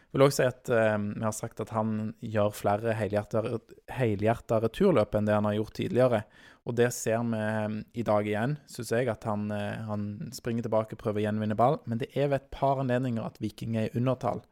[0.07, 5.17] Jeg vil også si at eh, Vi har sagt at han gjør flere helhjerta returløp
[5.19, 6.23] enn det han har gjort tidligere.
[6.67, 9.11] Og det ser vi eh, i dag igjen, syns jeg.
[9.13, 11.79] At han, eh, han springer tilbake, prøver å gjenvinne ball.
[11.87, 14.43] Men det er ved et par anledninger at Viking er i undertall,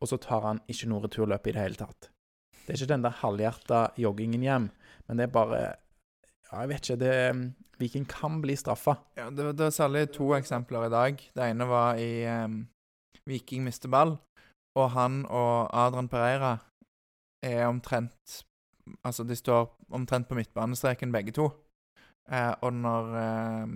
[0.00, 2.10] og så tar han ikke noe returløp i det hele tatt.
[2.66, 4.70] Det er ikke den der halvhjerta joggingen hjem,
[5.06, 5.60] men det er bare
[6.46, 6.98] Ja, jeg vet ikke.
[7.02, 7.14] det
[7.78, 8.96] Viking kan bli straffa.
[9.18, 11.22] Ja, det, det var særlig to eksempler i dag.
[11.34, 12.62] Det ene var i um,
[13.26, 14.16] Viking mister ball,
[14.76, 16.56] og han og Adrian Pereira
[17.42, 18.42] er omtrent
[19.02, 21.48] Altså, de står omtrent på midtbanestreken, begge to.
[22.30, 23.66] Eh, og når, eh,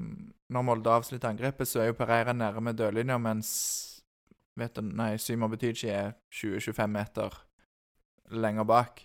[0.54, 3.50] når Molde avslutter angrepet, så er jo Pereira nede med dørlinja, mens
[4.54, 7.40] vet du, nei, Symo Betychi er 20-25 meter
[8.30, 9.02] lenger bak.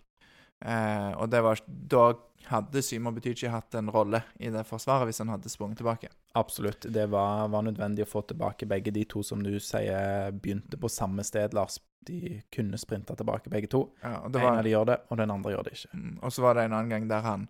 [0.66, 2.06] Eh, og det var Da
[2.46, 6.12] hadde Symo Betychi hatt en rolle i det forsvaret hvis han hadde sprunget tilbake.
[6.38, 6.86] Absolutt.
[6.94, 10.92] Det var, var, nødvendig å få tilbake begge de to som du sier begynte på
[10.92, 11.80] samme sted, Lars.
[12.06, 13.88] De kunne sprinta tilbake, begge to.
[14.04, 15.92] Ja, var, en av de gjør det, og den andre gjør det ikke.
[15.98, 17.48] Mm, og så var det en annen gang der han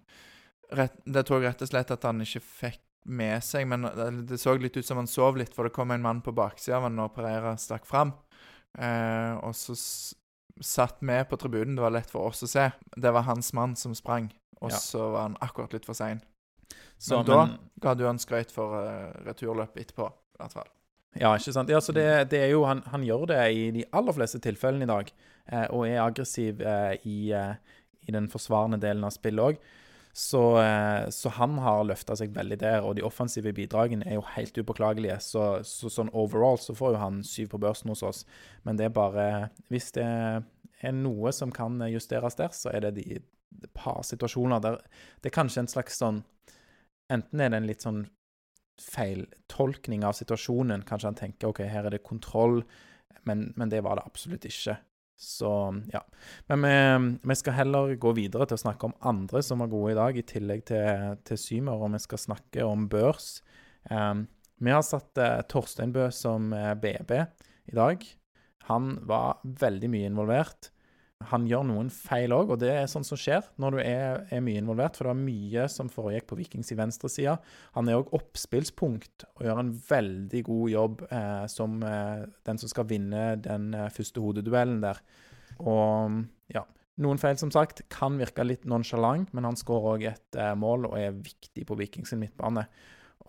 [0.72, 3.86] rett, Det jeg rett og slett at han ikke fikk med seg, men
[4.26, 6.80] det så litt ut som han sov litt, for det kom en mann på baksida
[6.80, 8.16] av han når Pereira stakk fram.
[8.80, 9.76] Eh, og så
[10.64, 12.70] satt med på tribunen, det var lett for oss å se.
[12.96, 14.30] Det var hans mann som sprang,
[14.62, 14.80] og ja.
[14.80, 16.22] så var han akkurat litt for sein.
[17.10, 17.42] Men, men da
[17.84, 20.72] ga du han skrøyt for uh, returløpet etterpå, i hvert fall.
[21.16, 21.72] Ja, ikke sant.
[21.72, 24.84] Ja, så det, det er jo, han, han, gjør det i de aller fleste tilfellene
[24.84, 25.12] i dag,
[25.48, 27.56] eh, og er aggressiv eh, i, eh,
[28.04, 29.62] i, den forsvarende delen av spillet òg.
[30.16, 34.24] Så, eh, så, han har løfta seg veldig der, og de offensive bidragene er jo
[34.32, 35.18] helt upåklagelige.
[35.20, 38.24] Så, så, sånn overall så får jo han syv på børsen hos oss.
[38.64, 39.26] Men det er bare
[39.68, 43.20] Hvis det er noe som kan justeres der, så er det de
[43.74, 44.80] par situasjoner der
[45.22, 46.24] det er kanskje en slags sånn
[47.12, 48.00] Enten er det en litt sånn
[48.82, 50.82] feiltolkning av situasjonen.
[50.90, 52.64] Kanskje han tenker OK, her er det kontroll,
[53.30, 54.74] men, men det var det absolutt ikke.
[55.16, 55.50] Så
[55.94, 56.02] ja.
[56.52, 59.94] Men vi, vi, skal heller gå videre til å snakke om andre som var gode
[59.94, 63.40] i dag, i tillegg til, til Symer, og vi skal snakke om børs.
[63.90, 64.26] Um,
[64.60, 68.04] vi har satt uh, Torstein Bø som BB eh, i dag.
[68.70, 70.72] Han var veldig mye involvert.
[71.32, 74.44] Han gjør noen feil òg, og det er sånt som skjer når du er, er,
[74.46, 74.98] mye involvert.
[74.98, 77.36] For det var mye som foregikk på Vikings i venstresida.
[77.78, 82.72] Han er òg oppspillspunkt og gjør en veldig god jobb eh, som eh, den som
[82.72, 85.02] skal vinne den eh, første hodeduellen der.
[85.60, 86.66] Og ja,
[87.04, 90.90] noen feil, som sagt, kan virke litt nonsjalant, men han skårer òg et eh, mål
[90.92, 92.68] og er viktig på Vikings midtbane.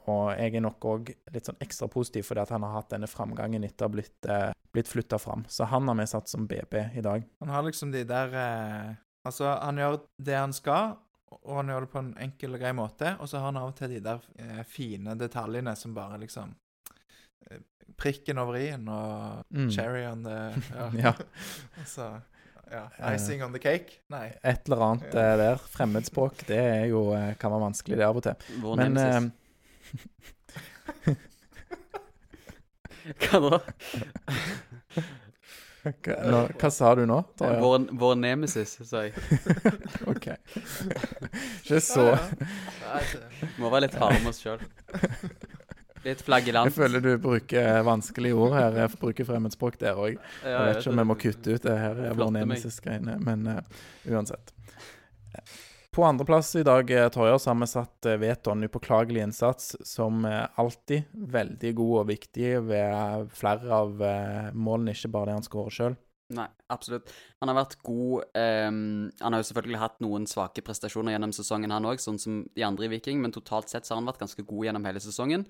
[0.07, 3.11] Og jeg er nok òg litt sånn ekstra positiv fordi at han har hatt denne
[3.11, 5.45] framgangen etter å ha blitt, eh, blitt flytta fram.
[5.49, 7.25] Så han har vi satt som BB i dag.
[7.41, 8.95] Han har liksom de der eh,
[9.27, 10.93] Altså, han gjør det han skal,
[11.35, 13.17] og han gjør det på en enkel og grei måte.
[13.19, 16.53] Og så har han av og til de der eh, fine detaljene som bare liksom
[17.51, 17.65] eh,
[17.97, 19.69] Prikken over i-en og mm.
[19.73, 20.39] cherry on the
[20.77, 20.91] Ja.
[21.01, 21.12] ja.
[21.81, 22.09] altså,
[22.71, 22.85] ja.
[23.15, 24.03] Icing on the cake?
[24.12, 24.29] Nei.
[24.43, 25.25] Et eller annet ja.
[25.25, 25.57] Eh, der.
[25.73, 28.37] Fremmedspråk, det er jo, eh, kan være vanskelig, det av og til.
[28.62, 29.33] Vår Men
[33.14, 33.61] hva da?
[35.87, 37.21] Hva, nå, hva sa du nå?
[37.38, 39.14] Vår, vår nemesis, sa jeg.
[40.12, 40.33] OK.
[41.62, 42.09] Ikke så
[43.61, 44.64] Må være litt harde med oss sjøl.
[46.07, 46.71] Litt flaggelant.
[46.71, 48.81] Jeg føler du bruker vanskelige ord her.
[48.83, 50.19] Jeg bruker fremmedspråk der òg.
[50.42, 54.55] Jeg vet ikke om jeg må kutte ut det her, vår nemesis-greiene, men uh, uansett.
[55.97, 60.25] På andreplass i dag, eh, Torjer, så har vi satt eh, Veton upåklagelig innsats som
[60.29, 64.03] eh, alltid veldig god og viktig ved flere av
[64.53, 65.97] målene, ikke bare det han skårer sjøl.
[66.37, 67.09] Nei, absolutt.
[67.41, 68.27] Han har vært god.
[68.35, 72.41] Um, han har jo selvfølgelig hatt noen svake prestasjoner gjennom sesongen, han òg, sånn som
[72.53, 75.01] de andre i Viking, men totalt sett så har han vært ganske god gjennom hele
[75.01, 75.47] sesongen.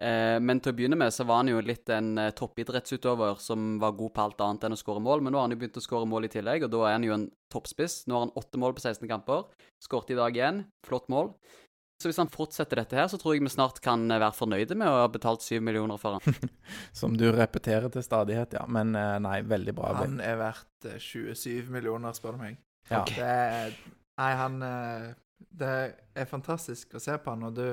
[0.00, 3.74] Eh, men til å begynne med så var han jo litt en eh, toppidrettsutøver som
[3.82, 5.20] var god på alt annet enn å skåre mål.
[5.20, 7.04] Men nå har han jo begynt å skåre mål i tillegg, og da er han
[7.04, 8.04] jo en toppspiss.
[8.08, 9.44] Nå har han åtte mål på 16 kamper.
[9.84, 10.62] Skåret i dag igjen.
[10.86, 11.34] Flott mål.
[12.00, 14.80] Så hvis han fortsetter dette her, så tror jeg vi snart kan eh, være fornøyde
[14.80, 16.50] med å ha betalt syv millioner for han.
[17.02, 18.64] Som du repeterer til stadighet, ja.
[18.72, 19.92] Men nei, veldig bra.
[20.00, 22.60] Han er verdt 27 millioner, spør du meg.
[22.88, 23.04] Ja.
[23.04, 24.56] Det, nei, han
[25.60, 25.74] Det
[26.16, 27.66] er fantastisk å se på han, og du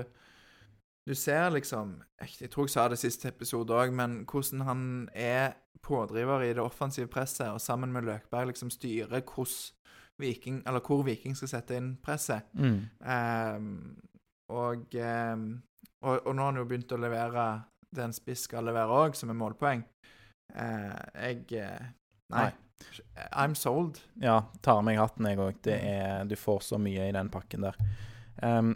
[1.08, 5.56] du ser liksom Jeg tror jeg sa det siste episode òg, men hvordan han er
[5.84, 9.74] pådriver i det offensive presset, og sammen med Løkberg liksom styrer hvordan
[10.20, 12.48] Viking, eller hvor Viking skal sette inn presset.
[12.58, 12.80] Mm.
[13.06, 13.68] Um,
[14.50, 15.44] og, um,
[16.02, 17.44] og, og, nå har han jo begynt å levere
[17.94, 19.86] det en spiss skal levere òg, som er målpoeng.
[20.50, 21.86] Uh, jeg uh,
[22.34, 22.48] nei.
[22.48, 22.50] nei.
[23.30, 24.02] I'm sold.
[24.22, 25.70] Ja, tar meg hatten, jeg òg.
[26.30, 27.78] Du får så mye i den pakken der.
[28.42, 28.74] Um,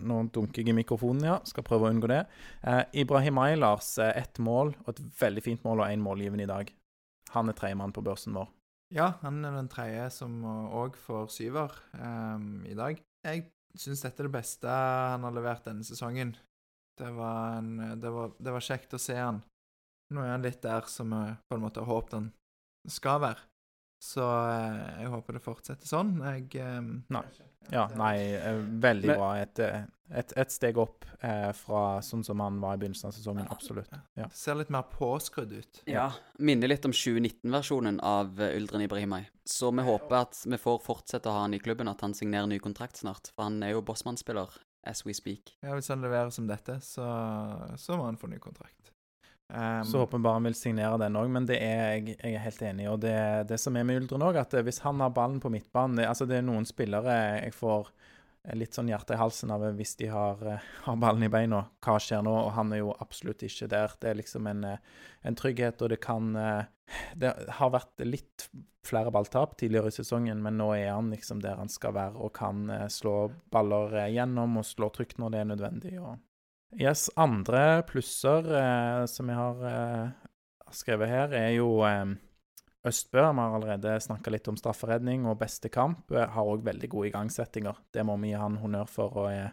[0.00, 1.38] nå dunker jeg i mikrofonen, ja.
[1.48, 2.22] Skal prøve å unngå det.
[2.62, 6.50] Eh, Ibrahim Aylars, eh, ett mål, og et veldig fint mål og én målgivende i
[6.50, 6.72] dag.
[7.34, 8.50] Han er tredjemann på børsen vår.
[8.90, 12.98] Ja, han er den tredje som òg får syver um, i dag.
[13.22, 13.44] Jeg
[13.78, 16.34] syns dette er det beste han har levert denne sesongen.
[16.98, 19.38] Det var, en, det, var, det var, kjekt å se han.
[20.10, 22.28] Nå er han litt der som jeg på en måte har håpet han
[22.90, 23.46] skal være.
[24.02, 26.14] Så eh, jeg håper det fortsetter sånn.
[26.24, 26.80] Jeg eh,
[27.12, 27.24] Nei.
[27.68, 29.36] Ja, nei, eh, veldig Men- bra.
[29.38, 33.12] Et, eh, et, et steg opp eh, fra sånn som han var i begynnelsen av
[33.12, 33.46] sesongen.
[33.50, 33.90] Absolutt.
[34.18, 34.28] Ja.
[34.34, 35.82] Ser litt mer påskrudd ut.
[35.86, 36.08] Ja.
[36.38, 39.28] Minner litt om 2019-versjonen av eh, Uldren Ibrahimay.
[39.44, 42.48] Så vi håper at vi får fortsette å ha han i klubben, at han signerer
[42.50, 43.30] ny kontrakt snart.
[43.36, 44.48] For han er jo bossmannsspiller
[44.86, 45.54] as we speak.
[45.62, 47.06] Ja, Hvis han leverer som dette, så,
[47.76, 48.79] så må han få ny kontrakt.
[49.50, 52.36] Um, Så håper vi bare han vil signere den òg, men det er jeg, jeg
[52.38, 52.90] er helt enig i.
[52.92, 53.16] Og det,
[53.50, 56.28] det som er med Uldren òg, at hvis han har ballen på midtbanen det, Altså,
[56.30, 57.90] det er noen spillere jeg får
[58.56, 61.66] litt sånn hjerte i halsen av hvis de har, eh, har ballen i beina.
[61.84, 62.32] Hva skjer nå?
[62.46, 63.92] Og han er jo absolutt ikke der.
[64.00, 64.78] Det er liksom en, eh,
[65.24, 66.64] en trygghet, og det kan eh,
[67.14, 68.48] Det har vært litt
[68.82, 72.32] flere balltap tidligere i sesongen, men nå er han liksom der han skal være og
[72.34, 76.00] kan slå baller gjennom og slå trygt når det er nødvendig.
[76.02, 76.18] og
[76.78, 80.28] Yes, andre plusser eh, som jeg har eh,
[80.74, 82.12] skrevet her, er jo eh,
[82.86, 83.20] Østbø.
[83.20, 86.06] Vi har allerede snakka litt om strafferedning og beste kamp.
[86.14, 87.82] Eh, har òg veldig gode igangsettinger.
[87.92, 89.50] Det må vi gi han honnør for, og er,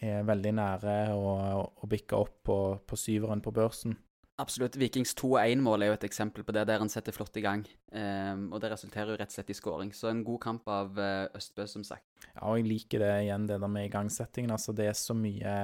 [0.00, 1.32] er veldig nære å,
[1.68, 3.98] å bikke opp på, på syveren på børsen.
[4.38, 4.76] Absolutt.
[4.78, 7.64] Vikings 2-1-mål er jo et eksempel på det, der han setter flott i gang.
[7.90, 9.90] Um, og det resulterer jo rett og slett i scoring.
[9.90, 12.06] Så en god kamp av uh, Østbø, som sagt.
[12.36, 14.54] Ja, og jeg liker det igjen, det der med igangsettingen.
[14.54, 15.56] Altså, det er så mye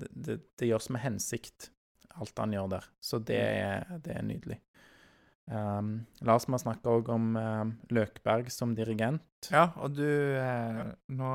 [0.00, 1.70] Det, det, det gjøres med hensikt,
[2.16, 2.86] alt han gjør der.
[3.02, 4.60] Så det er, det er nydelig.
[5.50, 9.50] Um, Lars må snakke òg om um, Løkberg som dirigent.
[9.50, 11.32] Ja, og du eh, Nå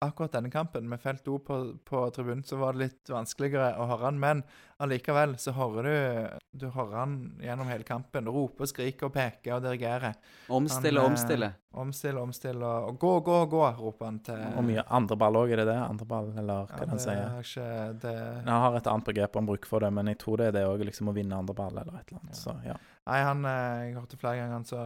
[0.00, 3.84] Akkurat denne kampen med felt O på, på tribunen, så var det litt vanskeligere å
[3.90, 4.38] høre han, men
[4.80, 8.24] allikevel så hører du Du hører han gjennom hele kampen.
[8.32, 10.14] Rope, skrike og peke og dirigere.
[10.48, 11.50] Omstille, Han, eh, omstille.
[11.84, 15.62] Omstille, omstille og, gå, gå, gå, roper han til Og mye andre ball òg, er
[15.62, 15.76] det det?
[15.84, 17.22] Andre ball, eller hva ja, han det sier?
[17.28, 17.68] er ikke
[18.06, 18.16] det
[18.48, 20.66] Han har et annet begrep han bruker for det, men jeg tror det er det
[20.72, 22.34] òg, liksom å vinne andre ball eller et eller annet.
[22.34, 22.40] Ja.
[22.40, 22.80] Så ja.
[23.12, 24.82] Nei, han eh, Jeg hørte flere ganger han så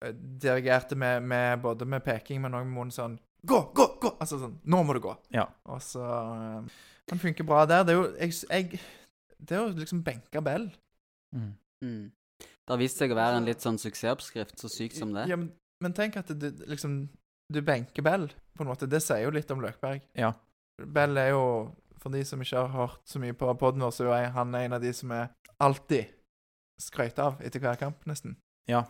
[0.00, 4.10] eh, dirigerte med, med både med peking, men òg med munnen sånn Gå, gå, gå!
[4.20, 5.14] Altså sånn Nå må du gå.
[5.34, 5.46] Ja.
[5.72, 6.78] Og så eh,
[7.12, 7.86] Han funker bra der.
[7.88, 8.80] Det er jo jeg, jeg,
[9.38, 10.68] Det er jo liksom benka Bell.
[11.36, 11.52] Mm.
[11.84, 12.04] Mm.
[12.42, 15.24] Det har vist seg å være en litt sånn suksessoppskrift, så sykt som det.
[15.30, 15.52] Ja, men,
[15.84, 17.00] men tenk at du liksom
[17.52, 18.88] Du benker Bell, på en måte.
[18.90, 20.02] Det sier jo litt om Løkberg.
[20.18, 20.34] Ja.
[20.84, 21.44] Bell er jo
[22.02, 24.76] For de som ikke har hørt så mye på poden vår, så er han en
[24.76, 26.12] av de som er alltid
[26.78, 28.36] skrøyt av etter hver kamp, nesten.
[28.70, 28.84] ja.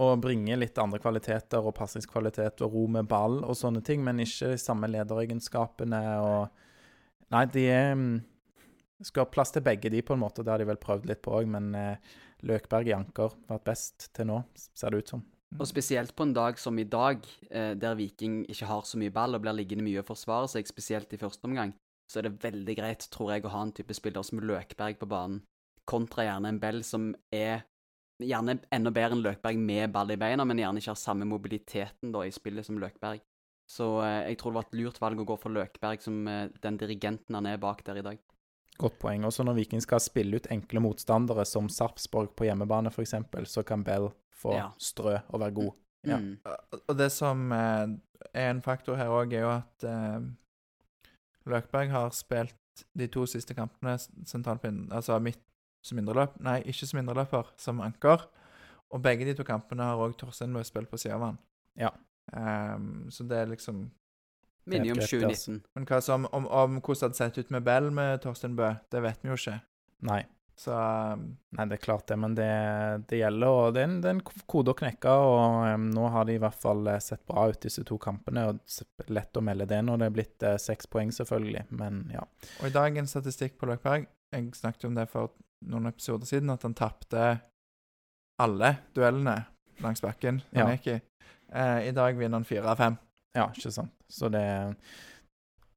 [0.00, 4.22] Og bringe litt andre kvaliteter og passingskvalitet og ro med ball og sånne ting, men
[4.24, 6.66] ikke de samme lederegenskapene og
[7.30, 8.14] Nei, de er mm,
[9.06, 10.42] skal ha plass til begge de, på en måte.
[10.42, 14.08] Det har de vel prøvd litt på òg, men eh, Løkberg i anker vært best
[14.16, 15.22] til nå, ser det ut som.
[15.58, 19.14] Og spesielt på en dag som i dag, eh, der Viking ikke har så mye
[19.14, 21.74] ball og blir liggende mye og forsvare seg, spesielt i første omgang,
[22.10, 25.10] så er det veldig greit, tror jeg, å ha en type spiller som Løkberg på
[25.10, 25.42] banen,
[25.90, 27.64] kontra gjerne en Bell som er
[28.20, 32.12] gjerne enda bedre enn Løkberg med ball i beina, men gjerne ikke har samme mobiliteten
[32.14, 33.20] da i spillet som Løkberg.
[33.70, 36.48] Så eh, jeg tror det var et lurt valg å gå for Løkberg som eh,
[36.62, 38.18] den dirigenten han er bak der i dag.
[38.80, 39.24] Godt poeng.
[39.28, 43.14] Også når Viking skal spille ut enkle motstandere som Sarpsborg på hjemmebane, f.eks.,
[43.52, 44.08] så kan Bell
[44.40, 44.70] få Ja.
[44.80, 45.72] strø og være god.
[46.08, 46.16] Ja.
[46.16, 46.38] Mm.
[46.88, 47.86] Og- det som eh,
[48.32, 50.20] er en faktor her òg, er jo at eh,
[51.46, 52.56] Løkberg har spilt
[52.96, 55.40] de to siste kampene sentralt på Altså midt
[55.84, 58.26] som indreløp Nei, ikke som indreløper, som anker.
[58.90, 61.40] Og begge de to kampene har òg Torstein Bø spilt på sida av han.
[61.78, 61.94] Ja.
[62.32, 63.88] Um, så det er liksom
[64.68, 65.54] Minner jo om Helt greit, altså.
[65.56, 65.62] 2019.
[65.74, 68.74] Men hva som, om, om hvordan det hadde sett ut med Bell med Torstein Bø,
[68.92, 69.56] det vet vi jo ikke.
[70.10, 70.20] Nei.
[70.60, 71.22] Så um,
[71.56, 72.50] Nei, det er klart det, men det,
[73.08, 75.14] det gjelder, og det er, en, det er en kode å knekke.
[75.30, 78.50] Og um, nå har de i hvert fall eh, sett bra ut, disse to kampene.
[78.50, 82.26] og Lett å melde det når det er blitt seks poeng, selvfølgelig, men ja.
[82.60, 84.10] Og i dag en statistikk på Løkberg.
[84.34, 85.32] Jeg snakket om det for
[85.66, 87.40] noen episoder siden, at han tapte
[88.40, 89.36] alle duellene
[89.84, 90.42] langs bakken.
[90.54, 90.64] Ja.
[90.66, 91.00] Han gikk i.
[91.52, 92.96] Eh, I dag vinner han fire av fem.
[93.36, 93.92] Ja, ikke sant.
[94.10, 94.42] Så det,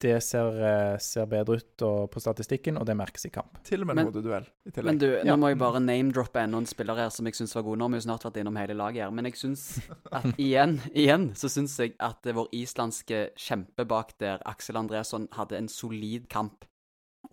[0.04, 3.60] det ser, eh, ser bedre ut og, på statistikken, og det merkes i kamp.
[3.64, 4.86] Til og med Men- en hodeduell i tillegg.
[4.86, 5.36] Men du, nå Ja.
[5.36, 7.78] må jeg bare name-droppe enda en spiller her som jeg syns var god.
[7.78, 9.80] Nå har vi jo snart vært innom hele laget her, men jeg syns
[10.12, 15.58] at igjen, igjen så syns jeg at vår islandske kjempe bak der, Aksel Andresson, hadde
[15.58, 16.66] en solid kamp.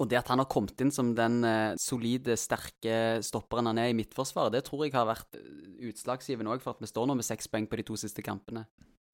[0.01, 3.91] Og det at han har kommet inn som den eh, solide, sterke stopperen han er
[3.91, 5.51] i midtforsvaret, det tror jeg har vært eh,
[5.91, 8.65] utslagsgivende òg for at vi står nå med seks poeng på de to siste kampene.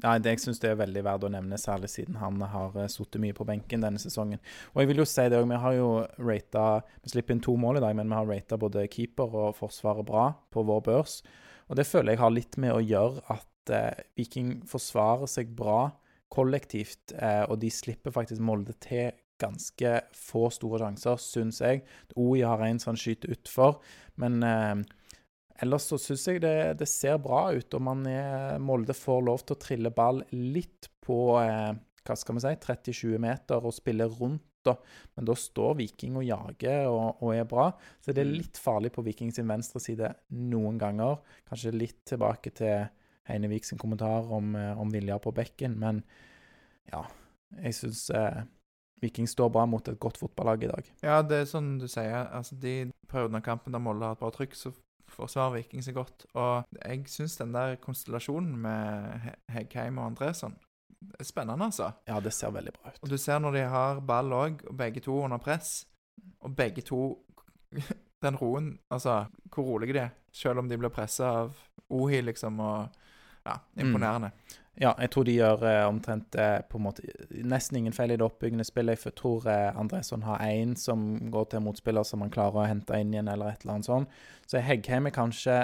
[0.04, 2.84] Nei, det jeg syns det er veldig verdt å nevne, særlig siden han har uh,
[2.92, 4.42] sittet mye på benken denne sesongen.
[4.74, 5.88] Og jeg vil jo si det òg, vi har jo
[6.20, 6.64] rata
[7.00, 10.04] Vi slipper inn to mål i dag, men vi har rata både keeper og forsvaret
[10.06, 11.22] bra på vår børs.
[11.70, 15.88] Og det føler jeg har litt med å gjøre at eh, Viking forsvarer seg bra
[16.32, 21.82] kollektivt, eh, og de slipper faktisk Molde til ganske få store sjanser, syns jeg.
[22.16, 23.80] OI har en sånn skyter utfor,
[24.22, 24.82] men eh,
[25.64, 29.44] ellers så syns jeg det, det, ser bra ut, og man er, Molde får lov
[29.44, 31.72] til å trille ball litt på eh,
[32.06, 34.44] hva skal vi si, 30-20 meter og spille rundt.
[34.66, 34.74] da.
[35.14, 37.68] Men da står Viking og jager og, og, er bra.
[38.02, 38.38] Så det er Mm.
[38.40, 41.20] litt farlig på Viking sin venstre side noen ganger.
[41.46, 42.88] Kanskje litt tilbake til
[43.28, 45.78] Heinevik sin kommentar om, eh, om Viljar på bekken.
[45.78, 46.02] Men
[46.92, 47.04] ja,
[47.62, 48.42] jeg syns eh,
[49.02, 50.90] Viking står bra mot et godt fotballag i dag.
[51.04, 52.28] Ja, det er sånn du sier.
[52.32, 54.72] altså De periodene av kampen der Molde har et bra trykk, så
[55.12, 56.24] forsvarer Viking seg godt.
[56.34, 60.56] Og jeg syns den der konstellasjonen med He- Heggheim og Andresson
[61.20, 61.90] er spennende, altså.
[62.08, 63.02] Ja, det ser veldig bra ut.
[63.04, 65.84] Og du ser når de har ball òg, og begge to under press,
[66.40, 67.18] og begge to
[68.22, 70.10] Den roen Altså, hvor rolige de er.
[70.32, 71.56] Selv om de blir pressa av
[71.92, 72.88] Ohi, liksom, og
[73.46, 74.30] Ja, imponerende.
[74.76, 77.06] Ja, jeg tror de gjør eh, omtrent eh, på en måte
[77.48, 79.06] nesten ingen feil i det oppbyggende spillet.
[79.08, 83.00] Jeg tror eh, Andresson har én som går til motspiller som han klarer å hente
[83.00, 84.20] inn igjen, eller et eller annet sånt.
[84.44, 85.62] Så Heggheim kanskje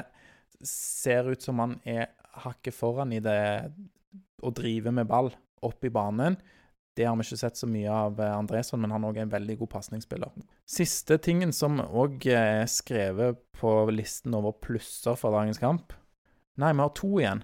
[0.64, 2.08] ser ut som han er
[2.42, 3.38] hakket foran i det
[4.42, 5.28] å drive med ball
[5.62, 6.38] opp i banen.
[6.96, 9.32] Det har vi ikke sett så mye av eh, Andresson, men han òg er en
[9.32, 10.32] veldig god pasningsspiller.
[10.68, 15.96] Siste tingen som òg er skrevet på listen over plusser for dagens kamp
[16.60, 17.38] Nei, vi har to igjen.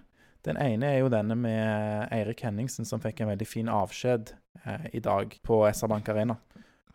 [0.49, 4.33] Den ene er jo denne med Eirik Henningsen, som fikk en veldig fin avskjed
[4.65, 6.39] eh, i dag på SR Bank Arena.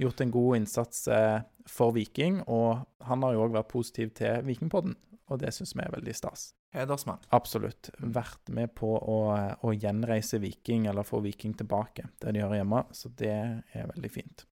[0.02, 4.42] Gjort en god innsats eh, for Viking, og han har jo òg vært positiv til
[4.48, 4.98] Vikingpodden.
[5.32, 6.50] Og det syns vi er veldig stas.
[6.74, 7.22] Hedersmann.
[7.36, 7.92] Absolutt.
[8.02, 9.20] Vært med på å,
[9.62, 12.82] å gjenreise Viking, eller få Viking tilbake der de hører hjemme.
[12.98, 14.48] Så det er veldig fint.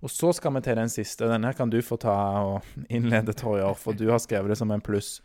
[0.00, 1.28] Og så skal vi til den siste.
[1.28, 2.16] Denne her kan du få ta
[2.48, 5.18] og innlede, Torjer, for du har skrevet det som en pluss.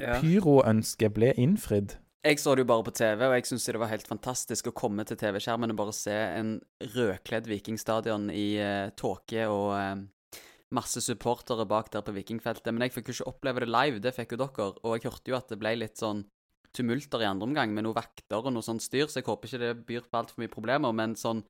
[0.00, 1.98] Pyroønsket ble innfridd.
[2.20, 4.76] Jeg så det jo bare på TV, og jeg syns det var helt fantastisk å
[4.76, 6.50] komme til TV-skjermen og bare se en
[6.92, 10.42] rødkledd Vikingstadion i uh, tåke og uh,
[10.76, 12.68] masse supportere bak der på Vikingfeltet.
[12.74, 14.68] Men jeg fikk jo ikke oppleve det live, det fikk jo dere.
[14.84, 16.20] Og jeg hørte jo at det ble litt sånn
[16.76, 19.62] tumulter i andre omgang med noen vakter og noe sånt styr, så jeg håper ikke
[19.64, 20.92] det byr på altfor mye problemer.
[21.00, 21.40] Men sånn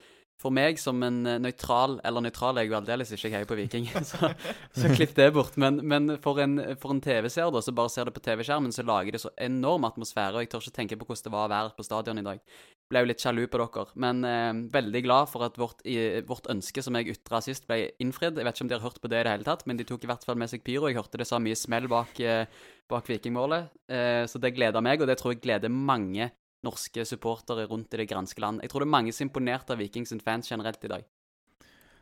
[0.40, 3.48] for meg som en eh, nøytral Eller nøytral er jeg jo aldeles ikke, jeg heier
[3.48, 4.33] på Viking, så,
[4.76, 5.59] så klipp det bort.
[5.61, 9.16] Men, men for en, en TV-seer da, som bare ser det på TV-skjermen, så lager
[9.16, 10.38] det så enorm atmosfære.
[10.38, 12.42] Og jeg tør ikke tenke på hvordan det var å være på stadion i dag.
[12.90, 13.87] Ble jo litt sjalu på dere.
[14.07, 17.90] Men eh, veldig glad for at vårt, i, vårt ønske som jeg ytra sist, ble
[18.03, 18.40] innfridd.
[18.40, 19.88] Jeg vet ikke om dere har hørt på det i det hele tatt, men de
[19.88, 20.88] tok i hvert fall med seg pyro.
[20.88, 22.46] Jeg hørte det sa mye smell bak, eh,
[22.90, 23.72] bak vikingmålet.
[23.92, 26.33] Eh, så det gleder meg, og det tror jeg gleder mange
[26.66, 28.62] norske supportere rundt i det granske land.
[28.62, 31.08] Jeg tror det er mange som er imponert av Vikings fans generelt i dag.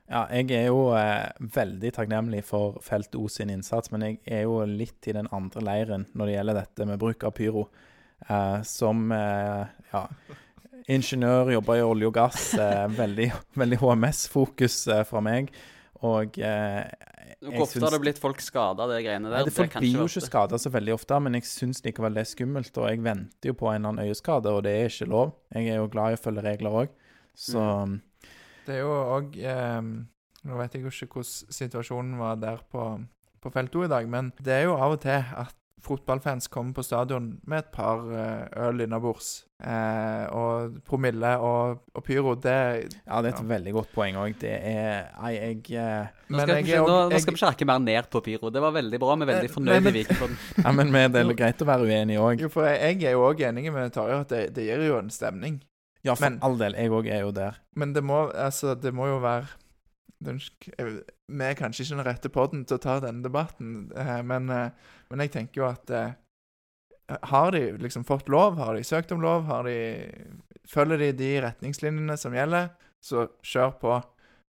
[0.09, 4.47] Ja, jeg er jo eh, veldig takknemlig for Felt O sin innsats, men jeg er
[4.47, 7.67] jo litt i den andre leiren når det gjelder dette med bruk av pyro.
[8.25, 10.07] Eh, som eh, ja,
[10.89, 12.47] ingeniør, jobber i olje og gass.
[12.57, 13.29] Eh, veldig
[13.63, 15.53] veldig HMS-fokus eh, fra meg.
[16.07, 16.85] Og eh,
[17.43, 19.41] Hvor ofte har det blitt folk skada, det greiene der?
[19.41, 22.15] Nei, det Folk det blir jo ikke skada så veldig ofte, men jeg syns likevel
[22.15, 22.79] det er skummelt.
[22.79, 25.35] Og jeg venter jo på en eller annen øyeskade, og det er ikke lov.
[25.55, 26.95] Jeg er jo glad i å følge regler òg.
[27.39, 28.01] Så Mm.
[28.69, 29.83] Det er jo òg eh,
[30.49, 32.83] Nå vet jeg jo ikke hvordan situasjonen var der på,
[33.43, 36.75] på felt 2 i dag, men det er jo av og til at fotballfans kommer
[36.75, 39.45] på stadion med et par eh, øl innabords.
[39.59, 43.47] Eh, og promille og, og pyro, det ja, det er et Ja.
[43.55, 44.37] veldig godt poeng òg.
[44.39, 47.47] Det er Nei, jeg eh, Nå Men skal, jeg er ikke- nå, nå skal vi
[47.57, 48.51] ikke mer ned på pyro.
[48.51, 49.17] Det var veldig bra.
[49.17, 50.37] Vi er veldig Eh, fornøyd men- i Vikingpodden.
[50.65, 52.41] Ja, men det er greit å være uenig òg.
[52.41, 55.11] Jo, for jeg, er jo òg enig med Tarjei at det, det gir jo en
[55.11, 55.61] stemning.
[56.05, 56.75] Ja, for Men- all del.
[56.75, 57.57] Jeg òg er jo der.
[57.75, 59.49] Men det må, altså, det må jo være
[60.21, 63.93] Vi er kanskje ikke den rette podden til å ta denne debatten,
[64.27, 64.71] men, eh,
[65.11, 66.17] men jeg tenker jo at eh,
[67.31, 68.59] Har de liksom fått lov?
[68.61, 69.47] Har de søkt om lov?
[69.49, 69.79] Har de,
[70.69, 72.69] følger de de retningslinjene som gjelder,
[73.01, 73.99] så kjør på.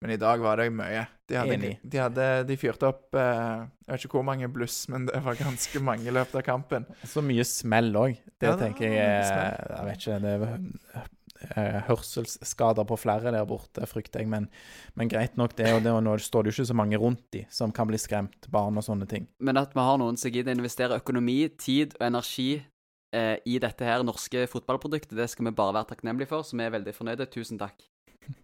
[0.00, 1.04] Men i dag var det mye.
[1.28, 5.04] De hadde, de, hadde, de fyrte opp eh, Jeg vet ikke hvor mange bluss, men
[5.06, 6.88] det var ganske mange i løpet av kampen.
[7.06, 8.16] Så mye smell òg.
[8.40, 8.96] Det Ja, tenker jeg.
[8.96, 10.18] Jeg vet ikke.
[10.24, 11.08] Det er
[11.54, 14.30] eh, hørselsskader på flere der borte, frykter jeg.
[14.32, 14.48] Men,
[14.98, 15.70] men greit nok, det.
[15.76, 18.00] Og det, og nå står det jo ikke så mange rundt de som kan bli
[18.00, 18.50] skremt.
[18.52, 19.28] Barn og sånne ting.
[19.40, 23.58] Men at vi har noen som gidder å investere økonomi, tid og energi eh, i
[23.62, 26.96] dette her norske fotballproduktet, det skal vi bare være takknemlige for, så vi er veldig
[26.96, 27.30] fornøyde.
[27.32, 27.88] Tusen takk.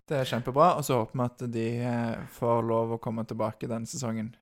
[0.08, 3.70] Det er kjempebra, og så håper vi at de eh, får lov å komme tilbake
[3.70, 4.32] denne sesongen.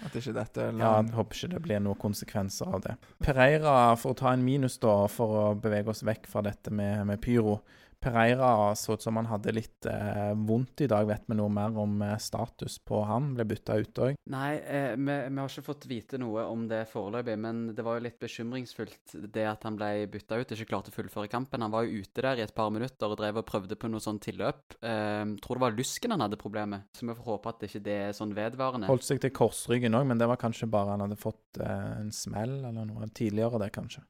[0.00, 0.80] At ikke dette eller...
[0.80, 2.94] Ja, jeg håper ikke det blir noen konsekvenser av det.
[3.20, 7.04] Pereira, for å ta en minus, da, for å bevege oss vekk fra dette med,
[7.10, 7.58] med pyro.
[8.00, 11.04] Pereira så ut som han hadde litt eh, vondt i dag.
[11.08, 13.34] Vet vi noe mer om eh, status på han?
[13.36, 14.16] Ble bytta ut òg?
[14.32, 17.98] Nei, eh, vi, vi, har ikke fått vite noe om det foreløpig, men det var
[17.98, 21.64] jo litt bekymringsfullt det at han ble bytta ut, ikke klarte å fullføre kampen.
[21.66, 24.00] Han var jo ute der i et par minutter og drev og prøvde på noe
[24.04, 24.78] sånn tilløp.
[24.80, 27.70] Eh, tror det var lysken han hadde problemer med, så vi får håpe at det
[27.70, 28.88] ikke er sånn vedvarende.
[28.90, 32.12] Holdt seg til korsryggen òg, men det var kanskje bare han hadde fått eh, en
[32.14, 34.04] smell eller noe tidligere, det kanskje.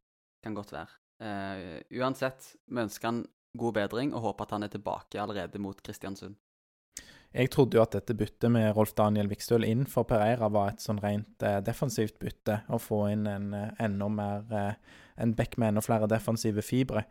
[0.45, 0.97] Kan godt være.
[1.21, 3.19] Uh, uansett, vi ønsker han
[3.59, 6.37] god bedring og håper at han er tilbake allerede mot Kristiansund.
[7.31, 10.83] Jeg trodde jo at dette byttet med Rolf Daniel Vikstøl inn for Pereira var et
[10.83, 12.57] sånn rent eh, defensivt bytte.
[12.67, 17.05] Å få inn en eh, enda mer eh, En back med enda flere defensive fibre.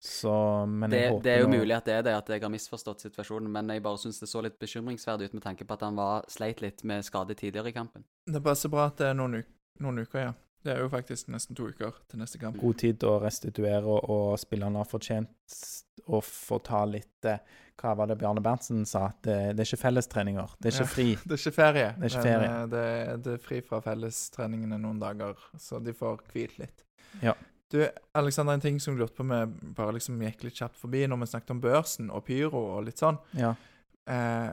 [0.00, 0.30] Så,
[0.68, 2.42] men det, jeg håper det er jo nå- mulig at det er det, at jeg
[2.44, 5.74] har misforstått situasjonen, men jeg bare syns det så litt bekymringsverdig ut med tanke på
[5.74, 8.04] at han var sleit litt med skade tidligere i kampen.
[8.28, 9.40] Det er bare så bra at det er noen,
[9.82, 10.34] noen uker, ja.
[10.66, 12.56] Det er jo faktisk nesten to uker til neste kamp.
[12.60, 15.56] god tid å restituere, og, og spillerne har fortjent
[16.08, 17.38] å få ta litt eh,
[17.76, 19.06] Hva var det Bjarne Berntsen sa?
[19.10, 20.54] At det, det er ikke fellestreninger.
[20.58, 20.92] Det er ikke Ja.
[20.94, 21.08] fri.
[21.26, 21.88] Det er ikke ferie.
[21.98, 22.48] Det er ikke ferie.
[22.52, 22.84] Men, Det,
[23.24, 26.84] det er fri fra fellestreningene noen dager, så de får hvilt litt.
[27.22, 27.34] Ja.
[27.68, 27.80] Du,
[28.14, 31.18] Alexander, en ting som jeg lurte på vi bare liksom gikk litt kjapt forbi når
[31.24, 33.18] vi snakket om børsen og pyro og litt sånn.
[33.34, 33.54] Ja.
[34.08, 34.52] Eh,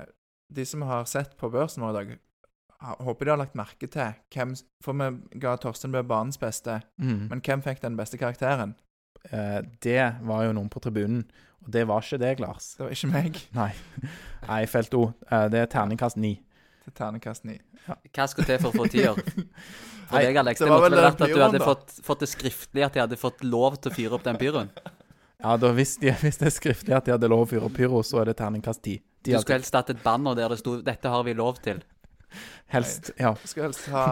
[0.54, 2.16] de som har sett på børsen vår i dag,
[3.06, 7.30] håper de har lagt merke til hvem For vi ga Torstein Bø banens beste, Mm.
[7.30, 8.74] men hvem fikk den beste karakteren?
[9.32, 11.24] Eh, det var jo noen på tribunen,
[11.64, 12.74] og det var ikke deg, Lars.
[12.78, 13.40] Det var ikke meg.
[13.60, 13.70] Nei.
[14.48, 15.06] Nei, felt O.
[15.30, 16.36] Eh, det er terningkast ni.
[16.84, 17.60] Til terningkast ni.
[17.86, 19.18] Hva skal til for å få tier?
[20.04, 22.28] For Nei, deg, Alex, det det måtte vel vært at du hadde fått, fått det
[22.28, 24.68] skriftlig at de hadde fått lov til å fyre opp den pyroen.
[25.40, 27.76] Ja, da hvis, de, hvis det er skriftlig at de hadde lov å fyre opp
[27.78, 28.98] pyro, så er det terningkast ti.
[29.24, 31.80] Du skulle helst hatt et banner der det sto 'Dette har vi lov til'.
[32.74, 33.34] Helst Ja.
[33.42, 34.06] Jeg skal helst ha,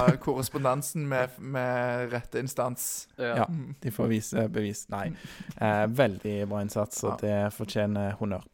[0.00, 3.08] ha korrespondansen med, med rette instans.
[3.16, 3.42] Ja.
[3.42, 3.46] ja.
[3.82, 4.86] De får vise bevis.
[4.92, 5.10] Nei.
[5.56, 8.44] Eh, veldig bra innsats, og det fortjener honnør.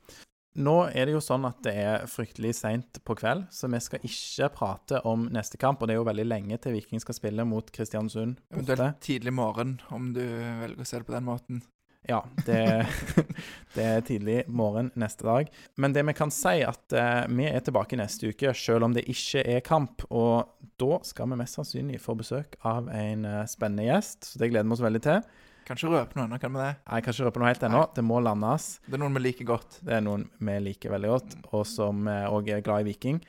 [0.52, 4.02] Nå er det jo sånn at det er fryktelig seint på kveld, så vi skal
[4.04, 5.80] ikke prate om neste kamp.
[5.80, 8.58] Og det er jo veldig lenge til Viking skal spille mot Kristiansund borte.
[8.58, 11.62] Eventuelt tidlig morgen, om du velger å se det på den måten.
[12.08, 12.86] Ja, det,
[13.76, 15.52] det er tidlig morgen neste dag.
[15.78, 19.06] Men det vi kan si, at eh, vi er tilbake neste uke, selv om det
[19.12, 20.02] ikke er kamp.
[20.10, 20.50] Og
[20.82, 24.68] da skal vi mest sannsynlig få besøk av en eh, spennende gjest, så det gleder
[24.68, 25.22] vi oss veldig til.
[25.62, 26.72] Kan ikke røpe noe ennå, kan vi det?
[26.88, 27.86] Nei, kan ikke røpe noe helt ennå.
[27.94, 28.74] Det må landes.
[28.88, 29.78] Det er noen vi liker godt.
[29.86, 33.22] Det er noen vi liker veldig godt, og som òg er glad i Viking.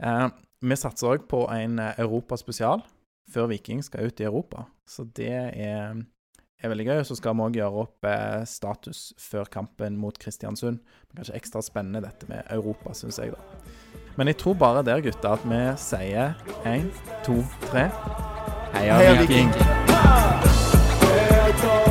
[0.00, 0.28] Eh,
[0.60, 2.82] vi satser òg på en eh, Europaspesial
[3.30, 4.66] før Viking skal ut i Europa.
[4.88, 6.00] Så det er,
[6.62, 7.02] er veldig gøy.
[7.08, 10.80] Så skal vi òg gjøre opp eh, status før kampen mot Kristiansund.
[11.16, 13.40] Kanskje ekstra spennende dette med Europa, syns jeg, da.
[14.18, 16.34] Men jeg tror bare der, gutta, at vi sier
[16.68, 16.90] én,
[17.26, 17.40] to,
[17.70, 17.88] tre.
[18.74, 19.54] Heia, Heia Viking!
[19.54, 19.80] Viking!
[21.50, 21.89] Echo